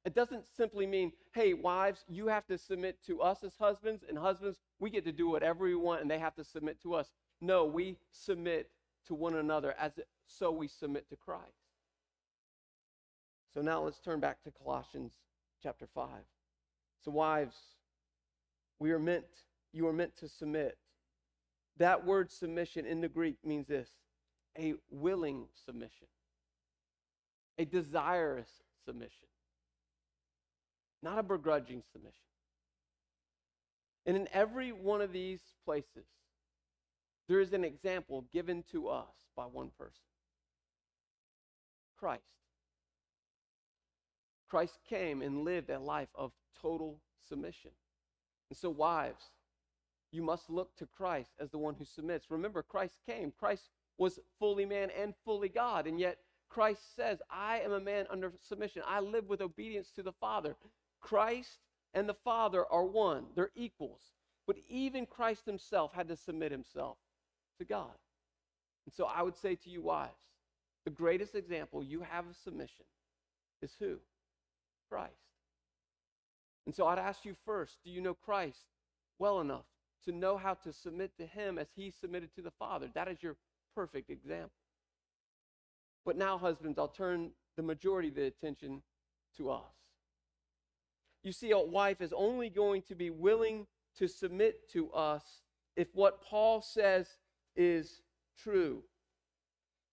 It 0.05 0.15
doesn't 0.15 0.45
simply 0.55 0.85
mean, 0.85 1.11
hey, 1.33 1.53
wives, 1.53 2.05
you 2.07 2.27
have 2.27 2.47
to 2.47 2.57
submit 2.57 2.97
to 3.07 3.21
us 3.21 3.43
as 3.43 3.55
husbands, 3.59 4.03
and 4.07 4.17
husbands, 4.17 4.57
we 4.79 4.89
get 4.89 5.03
to 5.05 5.11
do 5.11 5.29
whatever 5.29 5.65
we 5.65 5.75
want, 5.75 6.01
and 6.01 6.09
they 6.09 6.19
have 6.19 6.35
to 6.35 6.43
submit 6.43 6.81
to 6.83 6.93
us. 6.93 7.07
No, 7.41 7.65
we 7.65 7.97
submit 8.11 8.69
to 9.07 9.13
one 9.13 9.35
another 9.35 9.75
as 9.77 9.97
it, 9.97 10.07
so 10.25 10.51
we 10.51 10.67
submit 10.67 11.09
to 11.09 11.15
Christ. 11.15 11.43
So 13.53 13.61
now 13.61 13.81
let's 13.81 13.99
turn 13.99 14.19
back 14.19 14.43
to 14.43 14.51
Colossians 14.51 15.13
chapter 15.61 15.87
5. 15.93 16.07
So, 17.03 17.11
wives, 17.11 17.55
we 18.79 18.91
are 18.91 18.99
meant, 18.99 19.25
you 19.73 19.87
are 19.87 19.93
meant 19.93 20.15
to 20.17 20.27
submit. 20.27 20.77
That 21.77 22.05
word 22.05 22.31
submission 22.31 22.85
in 22.85 23.01
the 23.01 23.07
Greek 23.07 23.37
means 23.43 23.67
this 23.67 23.89
a 24.57 24.73
willing 24.89 25.45
submission, 25.65 26.07
a 27.57 27.65
desirous 27.65 28.49
submission, 28.85 29.27
not 31.03 31.19
a 31.19 31.23
begrudging 31.23 31.83
submission. 31.91 32.13
And 34.05 34.15
in 34.15 34.27
every 34.31 34.71
one 34.71 35.01
of 35.01 35.11
these 35.11 35.41
places, 35.65 36.05
there 37.27 37.41
is 37.41 37.53
an 37.53 37.65
example 37.65 38.25
given 38.31 38.63
to 38.71 38.87
us 38.87 39.13
by 39.35 39.43
one 39.43 39.69
person 39.77 40.01
Christ. 41.99 42.23
Christ 44.49 44.79
came 44.87 45.21
and 45.21 45.43
lived 45.43 45.69
a 45.69 45.79
life 45.79 46.07
of 46.15 46.31
total 46.61 47.01
submission. 47.27 47.71
And 48.49 48.57
so, 48.57 48.69
wives, 48.69 49.23
you 50.11 50.23
must 50.23 50.49
look 50.49 50.75
to 50.77 50.85
Christ 50.85 51.31
as 51.39 51.51
the 51.51 51.57
one 51.57 51.75
who 51.75 51.85
submits. 51.85 52.31
Remember, 52.31 52.63
Christ 52.63 52.95
came. 53.05 53.33
Christ 53.37 53.69
was 53.97 54.19
fully 54.39 54.65
man 54.65 54.89
and 54.99 55.13
fully 55.25 55.49
God. 55.49 55.87
And 55.87 55.99
yet, 55.99 56.17
Christ 56.49 56.95
says, 56.95 57.21
I 57.29 57.59
am 57.59 57.73
a 57.73 57.79
man 57.79 58.05
under 58.09 58.31
submission. 58.47 58.81
I 58.87 59.01
live 59.01 59.27
with 59.27 59.41
obedience 59.41 59.91
to 59.95 60.03
the 60.03 60.13
Father. 60.13 60.55
Christ 61.01 61.59
and 61.93 62.07
the 62.07 62.13
Father 62.13 62.65
are 62.71 62.85
one, 62.85 63.25
they're 63.35 63.51
equals. 63.55 64.01
But 64.45 64.57
even 64.69 65.05
Christ 65.05 65.45
himself 65.45 65.93
had 65.93 66.07
to 66.07 66.15
submit 66.15 66.51
himself 66.51 66.97
to 67.59 67.65
God. 67.65 67.91
And 68.85 68.93
so 68.93 69.05
I 69.05 69.21
would 69.21 69.35
say 69.35 69.55
to 69.55 69.69
you, 69.69 69.81
wives, 69.81 70.13
the 70.85 70.91
greatest 70.91 71.35
example 71.35 71.83
you 71.83 72.01
have 72.01 72.27
of 72.27 72.35
submission 72.37 72.85
is 73.61 73.73
who? 73.79 73.97
Christ. 74.89 75.26
And 76.67 76.75
so 76.75 76.85
I'd 76.85 76.99
ask 76.99 77.23
you 77.23 77.33
first 77.45 77.79
do 77.85 77.89
you 77.89 78.01
know 78.01 78.13
Christ 78.13 78.65
well 79.17 79.39
enough 79.39 79.63
to 80.03 80.11
know 80.11 80.37
how 80.37 80.53
to 80.53 80.73
submit 80.73 81.11
to 81.17 81.25
him 81.25 81.57
as 81.57 81.67
he 81.75 81.89
submitted 81.89 82.35
to 82.35 82.41
the 82.41 82.51
Father? 82.51 82.89
That 82.93 83.07
is 83.07 83.23
your 83.23 83.37
perfect 83.73 84.09
example. 84.09 84.51
But 86.05 86.17
now, 86.17 86.37
husbands, 86.37 86.77
I'll 86.77 86.89
turn 86.89 87.31
the 87.55 87.63
majority 87.63 88.09
of 88.09 88.15
the 88.15 88.25
attention 88.25 88.81
to 89.37 89.49
us. 89.49 89.63
You 91.23 91.31
see, 91.31 91.51
a 91.51 91.59
wife 91.59 92.01
is 92.01 92.13
only 92.13 92.49
going 92.49 92.81
to 92.83 92.95
be 92.95 93.09
willing 93.09 93.65
to 93.97 94.07
submit 94.07 94.69
to 94.71 94.91
us 94.91 95.23
if 95.77 95.87
what 95.93 96.21
Paul 96.21 96.61
says 96.61 97.07
is 97.55 98.01
true. 98.37 98.83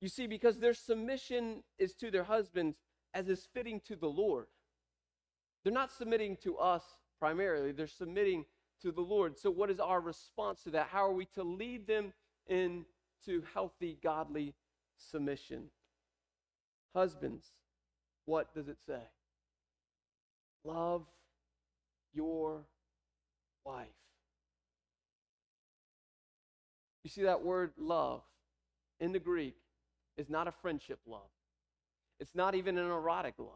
You 0.01 0.09
see, 0.09 0.27
because 0.27 0.59
their 0.59 0.75
submission 0.75 1.63
is 1.79 1.95
to 1.95 2.11
their 2.11 2.25
husbands 2.25 2.79
as 3.13 3.29
is 3.29 3.47
fitting 3.55 3.81
to 3.87 3.95
the 3.95 4.09
Lord. 4.09 4.47
They're 5.65 5.73
not 5.73 5.91
submitting 5.91 6.37
to 6.45 6.59
us 6.59 6.83
primarily, 7.19 7.73
they're 7.73 7.87
submitting 7.87 8.45
to 8.83 8.93
the 8.93 9.01
Lord. 9.01 9.39
So, 9.39 9.51
what 9.51 9.71
is 9.71 9.81
our 9.81 10.01
response 10.01 10.63
to 10.65 10.71
that? 10.71 10.89
How 10.93 11.07
are 11.07 11.13
we 11.13 11.25
to 11.35 11.43
lead 11.43 11.87
them 11.87 12.13
into 12.47 13.43
healthy, 13.55 13.99
godly 14.03 14.55
submission? 14.97 15.65
Husbands, 16.95 17.47
what 18.27 18.55
does 18.55 18.69
it 18.69 18.77
say? 18.87 19.01
Love 20.65 21.03
your 22.13 22.65
wife. 23.65 23.87
You 27.03 27.11
see 27.11 27.23
that 27.23 27.43
word 27.43 27.73
love 27.79 28.23
in 29.01 29.13
the 29.13 29.19
Greek 29.19 29.57
is 30.17 30.31
not 30.31 30.49
a 30.49 30.53
friendship 30.53 31.01
love. 31.07 31.21
It's 32.21 32.35
not 32.35 32.55
even 32.55 32.79
an 32.79 32.87
erotic 32.87 33.35
love. 33.39 33.49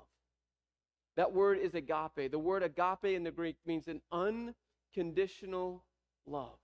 That 1.19 1.33
word 1.33 1.59
is 1.59 1.75
agape. 1.75 2.31
The 2.31 2.39
word 2.39 2.63
agape 2.63 3.17
in 3.17 3.25
the 3.25 3.33
Greek 3.33 3.57
means 3.67 3.89
an 3.89 4.01
unconditional 4.13 5.83
love. 6.27 6.61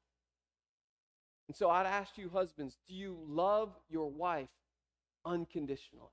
And 1.49 1.57
so 1.57 1.69
I'd 1.71 1.87
ask 1.87 2.17
you, 2.17 2.31
husbands, 2.33 2.79
do 2.89 2.95
you 2.95 3.19
love 3.27 3.75
your 3.91 4.09
wife 4.09 4.49
unconditionally? 5.25 6.07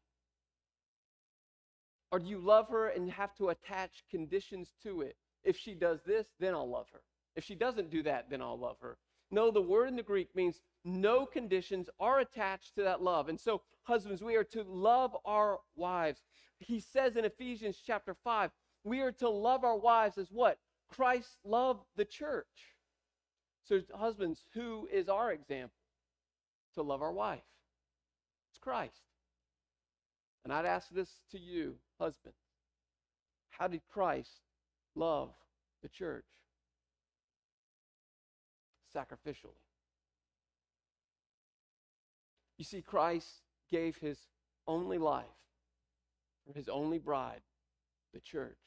Or 2.11 2.17
do 2.17 2.25
you 2.25 2.39
love 2.39 2.67
her 2.69 2.87
and 2.87 3.11
have 3.11 3.35
to 3.35 3.49
attach 3.49 4.03
conditions 4.09 4.73
to 4.81 5.01
it? 5.01 5.17
If 5.43 5.55
she 5.55 5.75
does 5.75 5.99
this, 6.03 6.25
then 6.39 6.55
I'll 6.55 6.67
love 6.67 6.87
her. 6.93 7.01
If 7.35 7.43
she 7.43 7.53
doesn't 7.53 7.91
do 7.91 8.01
that, 8.03 8.31
then 8.31 8.41
I'll 8.41 8.59
love 8.59 8.77
her. 8.81 8.97
No, 9.29 9.51
the 9.51 9.61
word 9.61 9.87
in 9.87 9.95
the 9.95 10.01
Greek 10.01 10.35
means 10.35 10.61
no 10.83 11.27
conditions 11.27 11.91
are 11.99 12.19
attached 12.21 12.73
to 12.75 12.83
that 12.85 13.03
love. 13.03 13.29
And 13.29 13.39
so, 13.39 13.61
husbands, 13.83 14.23
we 14.23 14.35
are 14.35 14.43
to 14.45 14.63
love 14.63 15.15
our 15.25 15.59
wives 15.75 16.21
he 16.61 16.79
says 16.79 17.15
in 17.15 17.25
Ephesians 17.25 17.81
chapter 17.85 18.15
5, 18.23 18.51
we 18.83 19.01
are 19.01 19.11
to 19.13 19.29
love 19.29 19.63
our 19.63 19.77
wives 19.77 20.17
as 20.17 20.31
what? 20.31 20.57
Christ 20.89 21.37
loved 21.43 21.83
the 21.95 22.05
church. 22.05 22.45
So, 23.63 23.79
husbands, 23.93 24.45
who 24.53 24.87
is 24.91 25.09
our 25.09 25.31
example 25.31 25.77
to 26.75 26.81
love 26.81 27.01
our 27.01 27.11
wife? 27.11 27.43
It's 28.51 28.59
Christ. 28.59 29.01
And 30.43 30.53
I'd 30.53 30.65
ask 30.65 30.89
this 30.89 31.09
to 31.31 31.39
you, 31.39 31.75
husband. 31.99 32.33
How 33.49 33.67
did 33.67 33.81
Christ 33.91 34.41
love 34.95 35.29
the 35.81 35.89
church? 35.89 36.25
Sacrificially. 38.95 39.61
You 42.57 42.65
see, 42.65 42.81
Christ 42.81 43.41
gave 43.71 43.97
his 43.97 44.17
only 44.67 44.97
life 44.97 45.25
for 46.45 46.53
his 46.53 46.69
only 46.69 46.97
bride, 46.97 47.41
the 48.13 48.19
church. 48.19 48.57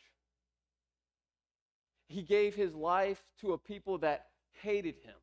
He 2.09 2.23
gave 2.23 2.55
his 2.55 2.75
life 2.75 3.23
to 3.41 3.53
a 3.53 3.59
people 3.59 3.99
that 3.99 4.27
hated 4.63 4.97
him. 4.97 5.15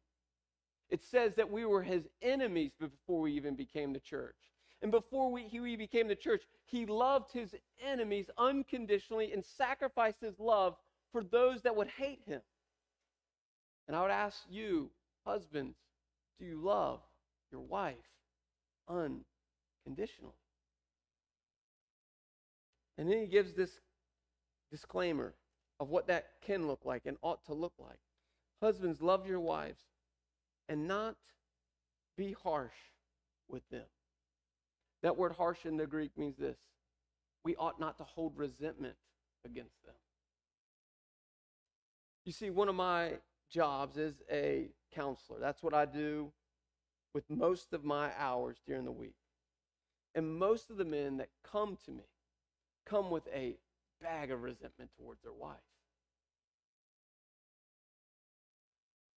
It 0.90 1.04
says 1.04 1.36
that 1.36 1.50
we 1.50 1.66
were 1.66 1.82
his 1.82 2.08
enemies 2.22 2.72
before 2.80 3.22
we 3.22 3.34
even 3.34 3.56
became 3.56 3.94
the 3.94 4.00
church. 4.00 4.36
And 4.82 4.92
before 4.92 5.32
we, 5.32 5.44
he 5.44 5.76
became 5.76 6.08
the 6.08 6.16
church, 6.16 6.44
he 6.66 6.86
loved 6.86 7.32
his 7.32 7.56
enemies 7.86 8.30
unconditionally 8.38 9.32
and 9.32 9.46
sacrificed 9.46 10.22
his 10.22 10.40
love 10.40 10.76
for 11.12 11.24
those 11.24 11.62
that 11.62 11.76
would 11.76 11.88
hate 11.88 12.22
him. 12.26 12.42
And 13.88 13.96
I 13.96 14.02
would 14.02 14.12
ask 14.12 14.40
you, 14.50 14.90
husbands, 15.26 15.78
do 16.40 16.46
you 16.46 16.60
love 16.62 17.00
your 17.52 17.62
wife 17.62 17.96
unconditionally? 18.88 19.31
And 22.98 23.10
then 23.10 23.20
he 23.20 23.28
gives 23.28 23.54
this 23.54 23.72
disclaimer 24.70 25.34
of 25.80 25.90
what 25.90 26.08
that 26.08 26.34
can 26.46 26.68
look 26.68 26.82
like 26.86 27.04
and 27.06 27.18
ought 27.22 27.44
to 27.46 27.54
look 27.54 27.74
like. 27.80 28.00
Husbands, 28.62 29.02
love 29.02 29.26
your 29.26 29.40
wives 29.40 29.82
and 30.70 30.88
not 30.88 31.16
be 32.16 32.36
harsh 32.44 32.72
with 33.48 33.68
them. 33.70 33.86
That 35.02 35.18
word 35.18 35.32
harsh 35.32 35.66
in 35.66 35.78
the 35.78 35.88
Greek 35.88 36.18
means 36.18 36.38
this 36.38 36.58
we 37.44 37.56
ought 37.56 37.80
not 37.80 37.98
to 37.98 38.04
hold 38.04 38.38
resentment 38.38 38.96
against 39.44 39.84
them. 39.84 39.96
You 42.24 42.32
see, 42.32 42.52
one 42.52 42.70
of 42.70 42.76
my 42.76 43.14
jobs 43.50 43.98
is 43.98 44.22
a 44.32 44.70
counselor. 44.94 45.40
That's 45.40 45.64
what 45.64 45.74
I 45.74 45.86
do 45.86 46.32
with 47.16 47.24
most 47.30 47.74
of 47.74 47.84
my 47.84 48.12
hours 48.18 48.58
during 48.68 48.86
the 48.86 48.92
week. 48.92 49.16
And 50.14 50.38
most 50.38 50.70
of 50.70 50.78
the 50.78 50.86
men 50.86 51.18
that 51.18 51.30
come 51.50 51.78
to 51.86 51.92
me 51.92 52.04
come 52.86 53.10
with 53.10 53.28
a 53.34 53.56
bag 54.02 54.32
of 54.32 54.44
resentment 54.44 54.92
towards 54.98 55.22
their 55.22 55.34
wife. 55.34 55.58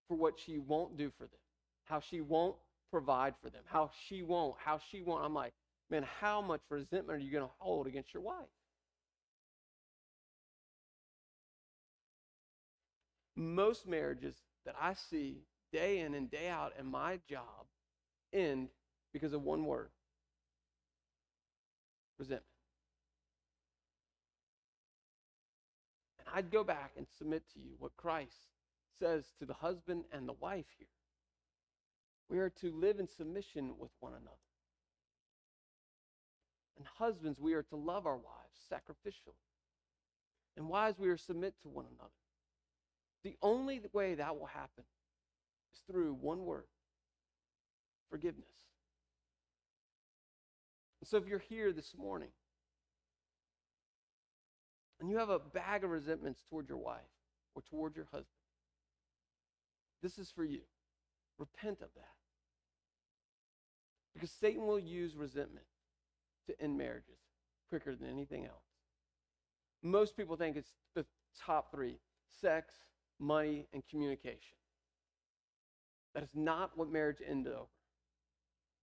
for 0.08 0.16
what 0.16 0.38
she 0.38 0.58
won't 0.58 0.96
do 0.96 1.10
for 1.16 1.24
them, 1.24 1.40
how 1.84 2.00
she 2.00 2.20
won't 2.20 2.56
provide 2.90 3.34
for 3.42 3.50
them, 3.50 3.62
how 3.66 3.90
she 4.06 4.22
won't, 4.22 4.54
how 4.58 4.78
she 4.90 5.02
won't. 5.02 5.24
I'm 5.24 5.34
like, 5.34 5.52
man, 5.90 6.04
how 6.20 6.40
much 6.40 6.60
resentment 6.70 7.10
are 7.10 7.24
you 7.24 7.32
going 7.32 7.44
to 7.44 7.50
hold 7.58 7.86
against 7.86 8.12
your 8.12 8.22
wife? 8.22 8.46
Most 13.36 13.88
marriages 13.88 14.36
that 14.64 14.76
I 14.80 14.94
see 14.94 15.38
day 15.72 16.00
in 16.00 16.14
and 16.14 16.30
day 16.30 16.48
out 16.48 16.72
in 16.78 16.86
my 16.86 17.18
job 17.28 17.66
end 18.32 18.68
because 19.12 19.32
of 19.32 19.42
one 19.42 19.64
word 19.64 19.88
resentment. 22.18 22.44
And 26.18 26.28
I'd 26.34 26.50
go 26.50 26.64
back 26.64 26.92
and 26.96 27.06
submit 27.18 27.42
to 27.54 27.60
you 27.60 27.72
what 27.78 27.96
Christ 27.96 28.36
says 28.98 29.24
to 29.38 29.46
the 29.46 29.54
husband 29.54 30.04
and 30.12 30.28
the 30.28 30.34
wife 30.34 30.66
here. 30.78 30.86
We 32.28 32.38
are 32.38 32.50
to 32.60 32.72
live 32.72 32.98
in 32.98 33.08
submission 33.08 33.74
with 33.78 33.90
one 34.00 34.12
another. 34.12 34.30
And 36.76 36.86
husbands, 36.98 37.40
we 37.40 37.54
are 37.54 37.62
to 37.64 37.76
love 37.76 38.06
our 38.06 38.16
wives 38.16 38.58
sacrificially. 38.72 39.36
And 40.56 40.68
wives, 40.68 40.98
we 40.98 41.08
are 41.08 41.16
to 41.16 41.22
submit 41.22 41.54
to 41.62 41.68
one 41.68 41.86
another. 41.94 42.10
The 43.22 43.36
only 43.42 43.80
way 43.92 44.14
that 44.14 44.38
will 44.38 44.46
happen 44.46 44.84
is 45.72 45.80
through 45.86 46.14
one 46.14 46.44
word 46.44 46.64
forgiveness. 48.10 48.44
So 51.04 51.18
if 51.18 51.26
you're 51.26 51.38
here 51.38 51.72
this 51.72 51.94
morning 51.98 52.30
and 55.00 55.10
you 55.10 55.18
have 55.18 55.28
a 55.28 55.38
bag 55.38 55.84
of 55.84 55.90
resentments 55.90 56.42
toward 56.48 56.68
your 56.68 56.78
wife 56.78 57.00
or 57.54 57.62
toward 57.62 57.94
your 57.94 58.06
husband, 58.06 58.26
this 60.02 60.18
is 60.18 60.30
for 60.30 60.44
you. 60.44 60.60
Repent 61.38 61.82
of 61.82 61.88
that. 61.96 62.14
Because 64.14 64.30
Satan 64.30 64.66
will 64.66 64.78
use 64.78 65.16
resentment 65.16 65.66
to 66.46 66.60
end 66.60 66.78
marriages 66.78 67.18
quicker 67.68 67.94
than 67.94 68.08
anything 68.08 68.44
else. 68.44 68.64
Most 69.82 70.16
people 70.16 70.36
think 70.36 70.56
it's 70.56 70.72
the 70.94 71.04
top 71.44 71.70
three 71.70 71.98
sex, 72.40 72.74
money, 73.18 73.66
and 73.72 73.82
communication. 73.90 74.56
That 76.14 76.22
is 76.22 76.30
not 76.34 76.70
what 76.76 76.90
marriage 76.90 77.18
ended 77.28 77.52
over. 77.52 77.66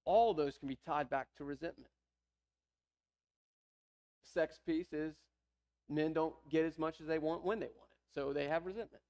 All 0.06 0.34
those 0.34 0.58
can 0.58 0.68
be 0.68 0.78
tied 0.86 1.10
back 1.10 1.28
to 1.38 1.44
resentment. 1.44 1.92
Sex 4.34 4.60
piece 4.66 4.94
is 4.94 5.16
men 5.90 6.14
don't 6.14 6.36
get 6.50 6.66
as 6.66 6.78
much 6.78 7.02
as 7.02 7.08
they 7.08 7.20
want 7.20 7.44
when 7.44 7.60
they 7.60 7.66
want 7.66 7.90
it, 7.92 8.14
so 8.14 8.34
they 8.34 8.48
have 8.48 8.66
resentment 8.66 9.02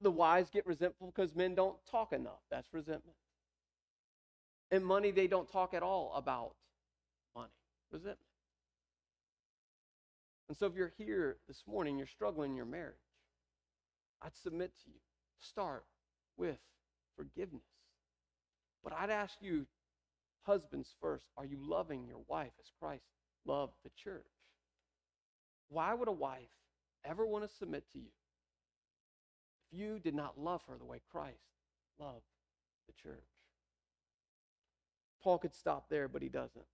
the 0.00 0.10
wives 0.10 0.50
get 0.50 0.66
resentful 0.66 1.12
because 1.14 1.34
men 1.34 1.54
don't 1.54 1.76
talk 1.90 2.12
enough. 2.12 2.40
That's 2.50 2.72
resentment. 2.72 3.16
And 4.70 4.84
money, 4.84 5.10
they 5.10 5.26
don't 5.26 5.50
talk 5.50 5.74
at 5.74 5.82
all 5.82 6.12
about 6.14 6.54
money. 7.34 7.48
Resentment. 7.90 8.18
And 10.48 10.56
so 10.56 10.66
if 10.66 10.74
you're 10.74 10.92
here 10.98 11.36
this 11.46 11.62
morning, 11.66 11.96
you're 11.96 12.06
struggling 12.06 12.52
in 12.52 12.56
your 12.56 12.66
marriage, 12.66 12.94
I'd 14.22 14.36
submit 14.36 14.72
to 14.84 14.90
you. 14.90 15.00
Start 15.40 15.84
with 16.36 16.58
forgiveness. 17.16 17.62
But 18.82 18.92
I'd 18.92 19.10
ask 19.10 19.34
you, 19.40 19.66
husbands 20.42 20.94
first, 21.00 21.26
are 21.36 21.44
you 21.44 21.58
loving 21.60 22.06
your 22.06 22.20
wife 22.28 22.52
as 22.60 22.70
Christ 22.80 23.04
loved 23.48 23.74
the 23.82 23.90
church? 23.90 24.22
Why 25.68 25.94
would 25.94 26.08
a 26.08 26.12
wife 26.12 26.48
ever 27.04 27.26
want 27.26 27.48
to 27.48 27.56
submit 27.56 27.90
to 27.92 27.98
you 27.98 28.10
if 29.70 29.78
you 29.78 29.98
did 29.98 30.14
not 30.14 30.38
love 30.38 30.62
her 30.68 30.76
the 30.78 30.84
way 30.84 31.00
Christ 31.10 31.48
loved 31.98 32.24
the 32.86 32.92
church. 32.92 33.24
Paul 35.22 35.38
could 35.38 35.54
stop 35.54 35.88
there, 35.88 36.08
but 36.08 36.22
he 36.22 36.28
doesn't. 36.28 36.64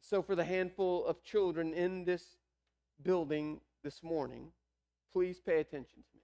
So, 0.00 0.22
for 0.22 0.34
the 0.34 0.44
handful 0.44 1.06
of 1.06 1.22
children 1.22 1.72
in 1.72 2.04
this 2.04 2.36
building 3.02 3.60
this 3.82 4.02
morning, 4.02 4.48
please 5.12 5.40
pay 5.40 5.60
attention 5.60 6.02
to 6.02 6.16
me. 6.16 6.22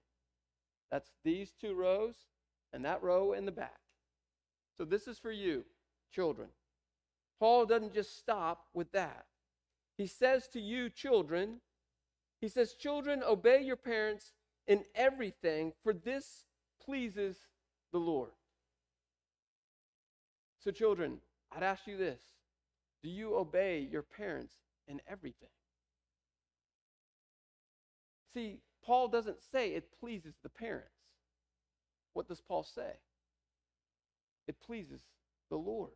That's 0.91 1.11
these 1.23 1.53
two 1.59 1.73
rows 1.73 2.15
and 2.73 2.83
that 2.85 3.01
row 3.01 3.33
in 3.33 3.45
the 3.45 3.51
back. 3.51 3.79
So, 4.77 4.85
this 4.85 5.07
is 5.07 5.17
for 5.17 5.31
you, 5.31 5.65
children. 6.11 6.49
Paul 7.39 7.65
doesn't 7.65 7.93
just 7.93 8.17
stop 8.17 8.65
with 8.73 8.91
that. 8.93 9.25
He 9.97 10.07
says 10.07 10.47
to 10.49 10.59
you, 10.59 10.89
children, 10.89 11.61
he 12.39 12.47
says, 12.47 12.73
Children, 12.73 13.23
obey 13.23 13.61
your 13.61 13.75
parents 13.75 14.33
in 14.67 14.83
everything, 14.95 15.73
for 15.83 15.93
this 15.93 16.45
pleases 16.83 17.37
the 17.91 17.99
Lord. 17.99 18.31
So, 20.59 20.71
children, 20.71 21.19
I'd 21.55 21.63
ask 21.63 21.87
you 21.87 21.97
this 21.97 22.21
Do 23.03 23.09
you 23.09 23.35
obey 23.35 23.79
your 23.79 24.03
parents 24.03 24.53
in 24.87 25.01
everything? 25.07 25.49
See, 28.33 28.59
Paul 28.83 29.07
doesn't 29.07 29.41
say 29.51 29.69
it 29.69 29.91
pleases 29.99 30.35
the 30.43 30.49
parents. 30.49 30.91
What 32.13 32.27
does 32.27 32.41
Paul 32.41 32.63
say? 32.63 32.93
It 34.47 34.59
pleases 34.59 35.01
the 35.49 35.57
Lord. 35.57 35.91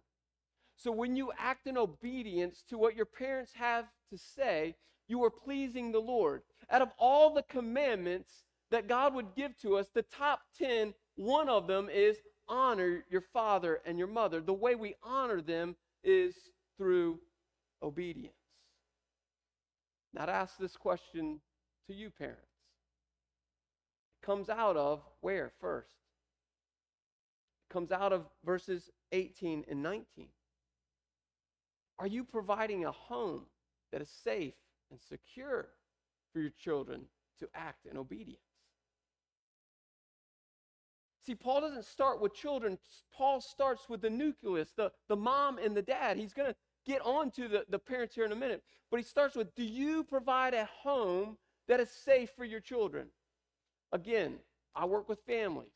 So 0.82 0.92
when 0.92 1.16
you 1.16 1.32
act 1.38 1.68
in 1.68 1.78
obedience 1.78 2.64
to 2.70 2.78
what 2.78 2.96
your 2.96 3.06
parents 3.06 3.52
have 3.54 3.86
to 4.10 4.18
say, 4.18 4.76
you 5.08 5.24
are 5.24 5.30
pleasing 5.30 5.92
the 5.92 6.00
Lord. 6.00 6.42
Out 6.72 6.82
of 6.82 6.90
all 6.98 7.34
the 7.34 7.44
commandments, 7.44 8.46
that 8.72 8.88
God 8.88 9.14
would 9.14 9.36
give 9.36 9.56
to 9.60 9.76
us, 9.78 9.90
the 9.94 10.02
top 10.02 10.42
10, 10.58 10.94
one 11.16 11.50
of 11.50 11.68
them 11.68 11.90
is 11.92 12.18
honor 12.48 13.04
your 13.10 13.22
father 13.34 13.82
and 13.86 14.00
your 14.00 14.08
mother. 14.08 14.42
The 14.42 14.54
way 14.54 14.76
we 14.76 14.96
honor 15.04 15.42
them 15.42 15.76
is 16.04 16.36
through 16.78 17.20
obedience. 17.84 18.34
Now, 20.14 20.26
to 20.26 20.32
ask 20.32 20.58
this 20.58 20.76
question 20.76 21.42
to 21.88 21.94
you, 21.94 22.10
parents, 22.10 22.42
it 24.22 24.26
comes 24.26 24.50
out 24.50 24.78
of 24.78 25.02
where 25.20 25.52
first? 25.60 25.92
It 27.70 27.74
comes 27.74 27.92
out 27.92 28.14
of 28.14 28.26
verses 28.44 28.90
18 29.12 29.66
and 29.70 29.84
19. 29.84 30.28
Are 32.02 32.08
you 32.08 32.24
providing 32.24 32.86
a 32.86 32.92
home 32.92 33.44
that 33.92 34.02
is 34.02 34.10
safe 34.24 34.56
and 34.90 35.00
secure 35.00 35.68
for 36.34 36.40
your 36.40 36.50
children 36.50 37.04
to 37.38 37.48
act 37.54 37.86
in 37.86 37.96
obedience? 37.96 38.42
See, 41.24 41.36
Paul 41.36 41.62
doesn't 41.62 41.86
start 41.86 42.20
with 42.20 42.34
children. 42.34 42.80
Paul 43.16 43.40
starts 43.40 43.88
with 43.88 44.02
the 44.02 44.10
nucleus, 44.10 44.70
the, 44.76 44.92
the 45.10 45.16
mom 45.16 45.60
and 45.60 45.78
the 45.78 45.84
dad. 45.84 46.18
He's 46.18 46.34
going 46.34 46.50
to 46.50 46.56
get 46.88 47.06
on 47.06 47.30
to 47.32 47.48
the, 47.48 47.66
the 47.70 47.78
parents 47.78 48.16
here 48.16 48.26
in 48.26 48.32
a 48.32 48.36
minute. 48.36 48.64
But 48.90 48.98
he 48.98 49.04
starts 49.04 49.36
with 49.36 49.54
Do 49.54 49.64
you 49.64 50.04
provide 50.04 50.56
a 50.56 50.68
home 50.82 51.38
that 51.68 51.80
is 51.80 51.92
safe 51.92 52.32
for 52.36 52.46
your 52.46 52.62
children? 52.62 53.10
Again, 53.92 54.38
I 54.74 54.86
work 54.86 55.08
with 55.08 55.20
families. 55.28 55.70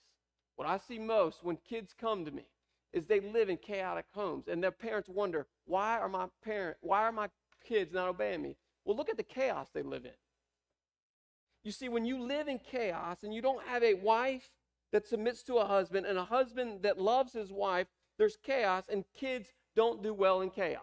What 0.56 0.68
I 0.68 0.80
see 0.80 0.98
most 0.98 1.44
when 1.44 1.58
kids 1.70 1.94
come 1.96 2.26
to 2.26 2.32
me 2.32 2.48
is 2.96 3.06
they 3.06 3.20
live 3.20 3.50
in 3.50 3.58
chaotic 3.58 4.06
homes 4.14 4.48
and 4.48 4.64
their 4.64 4.72
parents 4.72 5.10
wonder, 5.10 5.46
why 5.66 6.00
are 6.00 6.08
my 6.08 6.28
parent, 6.44 6.78
why 6.80 7.02
are 7.02 7.12
my 7.12 7.28
kids 7.68 7.94
not 7.94 8.08
obeying 8.08 8.42
me? 8.42 8.56
Well, 8.86 8.96
look 8.96 9.10
at 9.10 9.18
the 9.18 9.24
chaos 9.24 9.68
they 9.74 9.84
live 9.84 10.06
in. 10.06 10.12
You 11.64 11.72
see, 11.72 11.90
when 11.90 12.06
you 12.06 12.20
live 12.20 12.48
in 12.48 12.58
chaos 12.60 13.24
and 13.24 13.34
you 13.34 13.42
don't 13.42 13.64
have 13.66 13.84
a 13.84 13.96
wife 13.96 14.50
that 14.94 15.06
submits 15.06 15.44
to 15.44 15.58
a 15.58 15.66
husband 15.66 16.06
and 16.06 16.18
a 16.18 16.24
husband 16.24 16.84
that 16.84 16.98
loves 16.98 17.34
his 17.34 17.52
wife, 17.52 17.88
there's 18.18 18.38
chaos, 18.42 18.86
and 18.90 19.04
kids 19.14 19.50
don't 19.76 20.02
do 20.02 20.14
well 20.14 20.40
in 20.40 20.50
chaos. 20.50 20.80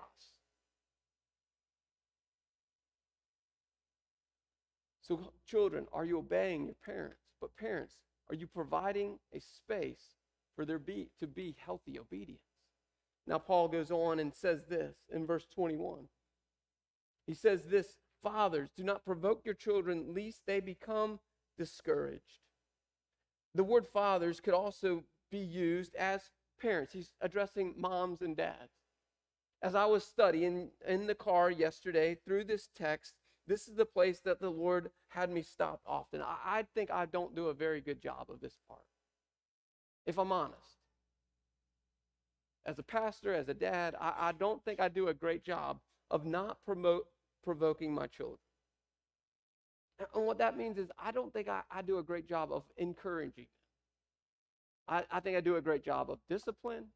So, 5.01 5.33
children, 5.47 5.87
are 5.93 6.05
you 6.05 6.19
obeying 6.19 6.67
your 6.67 6.77
parents? 6.85 7.23
But, 7.41 7.57
parents, 7.57 7.97
are 8.29 8.35
you 8.35 8.47
providing 8.47 9.19
a 9.33 9.41
space 9.41 10.17
for 10.55 10.65
their 10.65 10.79
be, 10.79 11.09
to 11.21 11.27
be 11.27 11.57
healthy 11.65 11.99
obedience? 11.99 12.41
Now, 13.27 13.39
Paul 13.39 13.69
goes 13.69 13.91
on 13.91 14.19
and 14.19 14.35
says 14.35 14.65
this 14.69 14.97
in 15.13 15.27
verse 15.27 15.47
21. 15.55 16.09
He 17.27 17.35
says 17.35 17.65
this 17.65 17.99
Fathers, 18.23 18.71
do 18.77 18.85
not 18.85 19.05
provoke 19.05 19.45
your 19.45 19.55
children, 19.55 20.15
lest 20.15 20.43
they 20.47 20.61
become 20.61 21.19
discouraged. 21.59 22.41
The 23.55 23.65
word 23.65 23.87
fathers 23.87 24.41
could 24.41 24.55
also 24.55 25.05
be 25.31 25.39
used 25.39 25.95
as 25.97 26.31
parents. 26.61 26.93
He's 26.93 27.13
addressing 27.21 27.75
moms 27.77 28.23
and 28.23 28.37
dads. 28.37 28.73
As 29.61 29.75
I 29.75 29.85
was 29.87 30.05
studying 30.05 30.71
in 30.87 31.07
the 31.07 31.15
car 31.15 31.51
yesterday 31.51 32.17
through 32.25 32.45
this 32.45 32.69
text, 32.77 33.15
this 33.47 33.69
is 33.69 33.75
the 33.75 33.85
place 33.85 34.21
that 34.21 34.41
the 34.41 34.51
Lord 34.51 34.91
had 35.09 35.31
me 35.31 35.43
stop 35.43 35.81
often. 35.87 36.23
I, 36.23 36.37
I 36.45 36.67
think 36.75 36.91
I 36.91 37.07
don't 37.07 37.35
do 37.35 37.49
a 37.49 37.55
very 37.55 37.81
good 37.81 38.01
job 38.01 38.27
of 38.31 38.41
this 38.41 38.57
part, 38.69 38.85
if 40.07 40.19
I'm 40.19 40.33
honest. 40.33 40.59
As 42.67 42.79
a 42.79 42.83
pastor, 42.83 43.35
as 43.35 43.49
a 43.49 43.55
dad, 43.55 43.95
I, 44.01 44.15
I 44.19 44.33
don't 44.33 44.65
think 44.65 44.81
I 44.81 44.89
do 44.89 45.09
a 45.09 45.15
great 45.15 45.45
job 45.45 45.79
of 46.11 46.27
not 46.27 46.59
promote, 46.65 47.07
provoking 47.45 47.95
my 47.95 48.07
children. 48.07 48.39
And 50.15 50.27
what 50.27 50.39
that 50.39 50.57
means 50.57 50.79
is 50.79 50.91
I 50.99 51.13
don't 51.13 51.33
think 51.33 51.49
I, 51.49 51.63
I 51.71 51.83
do 51.83 51.99
a 51.99 52.03
great 52.03 52.29
job 52.29 52.53
of 52.53 52.65
encouraging 52.77 53.47
I, 54.89 55.05
I 55.11 55.21
think 55.21 55.37
I 55.37 55.41
do 55.41 55.57
a 55.57 55.61
great 55.61 55.85
job 55.85 56.11
of 56.11 56.19
discipline. 56.29 56.87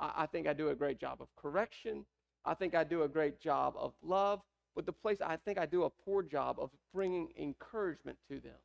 I, 0.00 0.12
I 0.18 0.26
think 0.26 0.46
I 0.46 0.52
do 0.52 0.70
a 0.70 0.74
great 0.74 1.00
job 1.00 1.20
of 1.20 1.28
correction. 1.36 2.04
I 2.44 2.54
think 2.54 2.74
I 2.74 2.84
do 2.84 3.02
a 3.02 3.08
great 3.08 3.40
job 3.40 3.74
of 3.78 3.92
love. 4.02 4.40
But 4.74 4.86
the 4.86 4.92
place 4.92 5.18
I 5.20 5.36
think 5.36 5.58
I 5.58 5.66
do 5.66 5.84
a 5.84 5.90
poor 5.90 6.22
job 6.22 6.56
of 6.58 6.70
bringing 6.94 7.28
encouragement 7.38 8.18
to 8.30 8.40
them. 8.40 8.58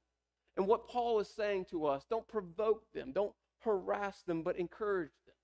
And 0.58 0.68
what 0.68 0.88
Paul 0.88 1.20
is 1.20 1.30
saying 1.30 1.66
to 1.72 1.86
us 1.86 2.06
don't 2.10 2.28
provoke 2.28 2.84
them, 2.94 3.12
don't 3.14 3.34
harass 3.68 4.24
them, 4.24 4.42
but 4.42 4.58
encourage 4.58 5.12
them. 5.26 5.36